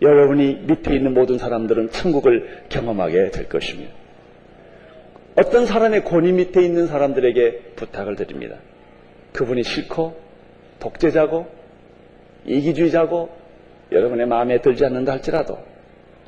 여러분이 0.00 0.64
밑에 0.66 0.94
있는 0.94 1.14
모든 1.14 1.38
사람들은 1.38 1.90
천국을 1.90 2.64
경험하게 2.68 3.30
될 3.30 3.48
것입니다. 3.48 3.92
어떤 5.36 5.66
사람의 5.66 6.04
권위 6.04 6.32
밑에 6.32 6.62
있는 6.62 6.86
사람들에게 6.86 7.74
부탁을 7.76 8.16
드립니다. 8.16 8.56
그분이 9.32 9.64
싫고 9.64 10.16
독재자고 10.78 11.46
이기주의자고 12.46 13.30
여러분의 13.90 14.26
마음에 14.26 14.60
들지 14.60 14.84
않는다 14.84 15.12
할지라도 15.12 15.58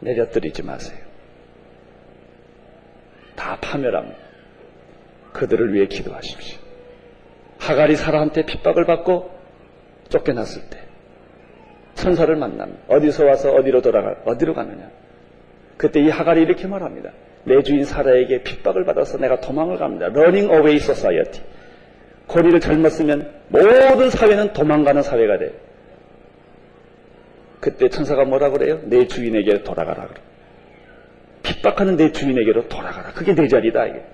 내려뜨리지 0.00 0.62
마세요. 0.62 0.98
다 3.34 3.58
파멸합니다. 3.60 4.18
그들을 5.32 5.72
위해 5.74 5.86
기도하십시오. 5.86 6.65
하갈이 7.66 7.96
사라한테 7.96 8.46
핍박을 8.46 8.84
받고 8.84 9.30
쫓겨났을 10.08 10.62
때 10.70 10.78
천사를 11.94 12.34
만납니다. 12.36 12.80
어디서 12.86 13.26
와서 13.26 13.50
어디로 13.50 13.82
돌아가 13.82 14.14
어디로 14.24 14.54
가느냐? 14.54 14.88
그때 15.76 16.00
이 16.00 16.08
하갈이 16.08 16.42
이렇게 16.42 16.68
말합니다. 16.68 17.10
내 17.44 17.62
주인 17.62 17.84
사라에게 17.84 18.42
핍박을 18.42 18.84
받아서 18.84 19.18
내가 19.18 19.40
도망을 19.40 19.78
갑니다. 19.78 20.08
Away 20.16 20.76
society. 20.76 21.44
권위를 22.28 22.60
잘못 22.60 22.90
쓰면 22.90 23.32
모든 23.48 24.10
사회는 24.10 24.52
도망가는 24.52 25.02
사회가 25.02 25.38
돼. 25.38 25.52
그때 27.60 27.88
천사가 27.88 28.24
뭐라 28.24 28.50
그래요? 28.50 28.80
내 28.84 29.06
주인에게 29.06 29.64
돌아가라 29.64 30.06
그래. 30.06 30.20
핍박하는 31.42 31.96
내 31.96 32.12
주인에게로 32.12 32.68
돌아가라. 32.68 33.12
그게 33.12 33.34
내 33.34 33.48
자리다. 33.48 33.86
이게. 33.86 34.04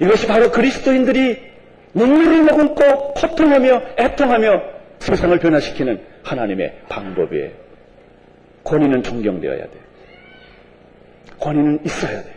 이것이 0.00 0.26
바로 0.26 0.50
그리스도인들이 0.50 1.55
눈물을 1.94 2.44
머금고 2.44 3.14
고통하며 3.14 3.82
애통하며 3.98 4.62
세상을 4.98 5.38
변화시키는 5.38 6.00
하나님의 6.22 6.80
방법이에요. 6.88 7.50
권위는 8.64 9.02
존경되어야 9.02 9.58
돼요. 9.58 9.82
권위는 11.38 11.80
있어야 11.84 12.22
돼요. 12.22 12.34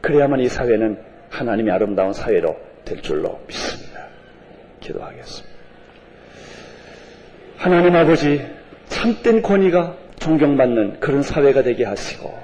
그래야만 0.00 0.40
이 0.40 0.48
사회는 0.48 0.98
하나님의 1.30 1.72
아름다운 1.72 2.12
사회로 2.12 2.56
될 2.84 3.00
줄로 3.02 3.40
믿습니다. 3.46 4.06
기도하겠습니다. 4.80 5.52
하나님 7.56 7.94
아버지, 7.94 8.44
참된 8.88 9.40
권위가 9.40 9.96
존경받는 10.18 11.00
그런 11.00 11.22
사회가 11.22 11.62
되게 11.62 11.84
하시고, 11.84 12.36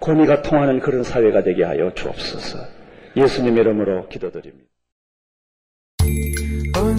권위가 0.00 0.42
통하는 0.42 0.80
그런 0.80 1.02
사회가 1.02 1.42
되게 1.42 1.64
하여 1.64 1.92
주옵소서. 1.94 2.58
예수님 3.16 3.56
이름으로 3.56 4.08
기도드립니다. 4.08 4.68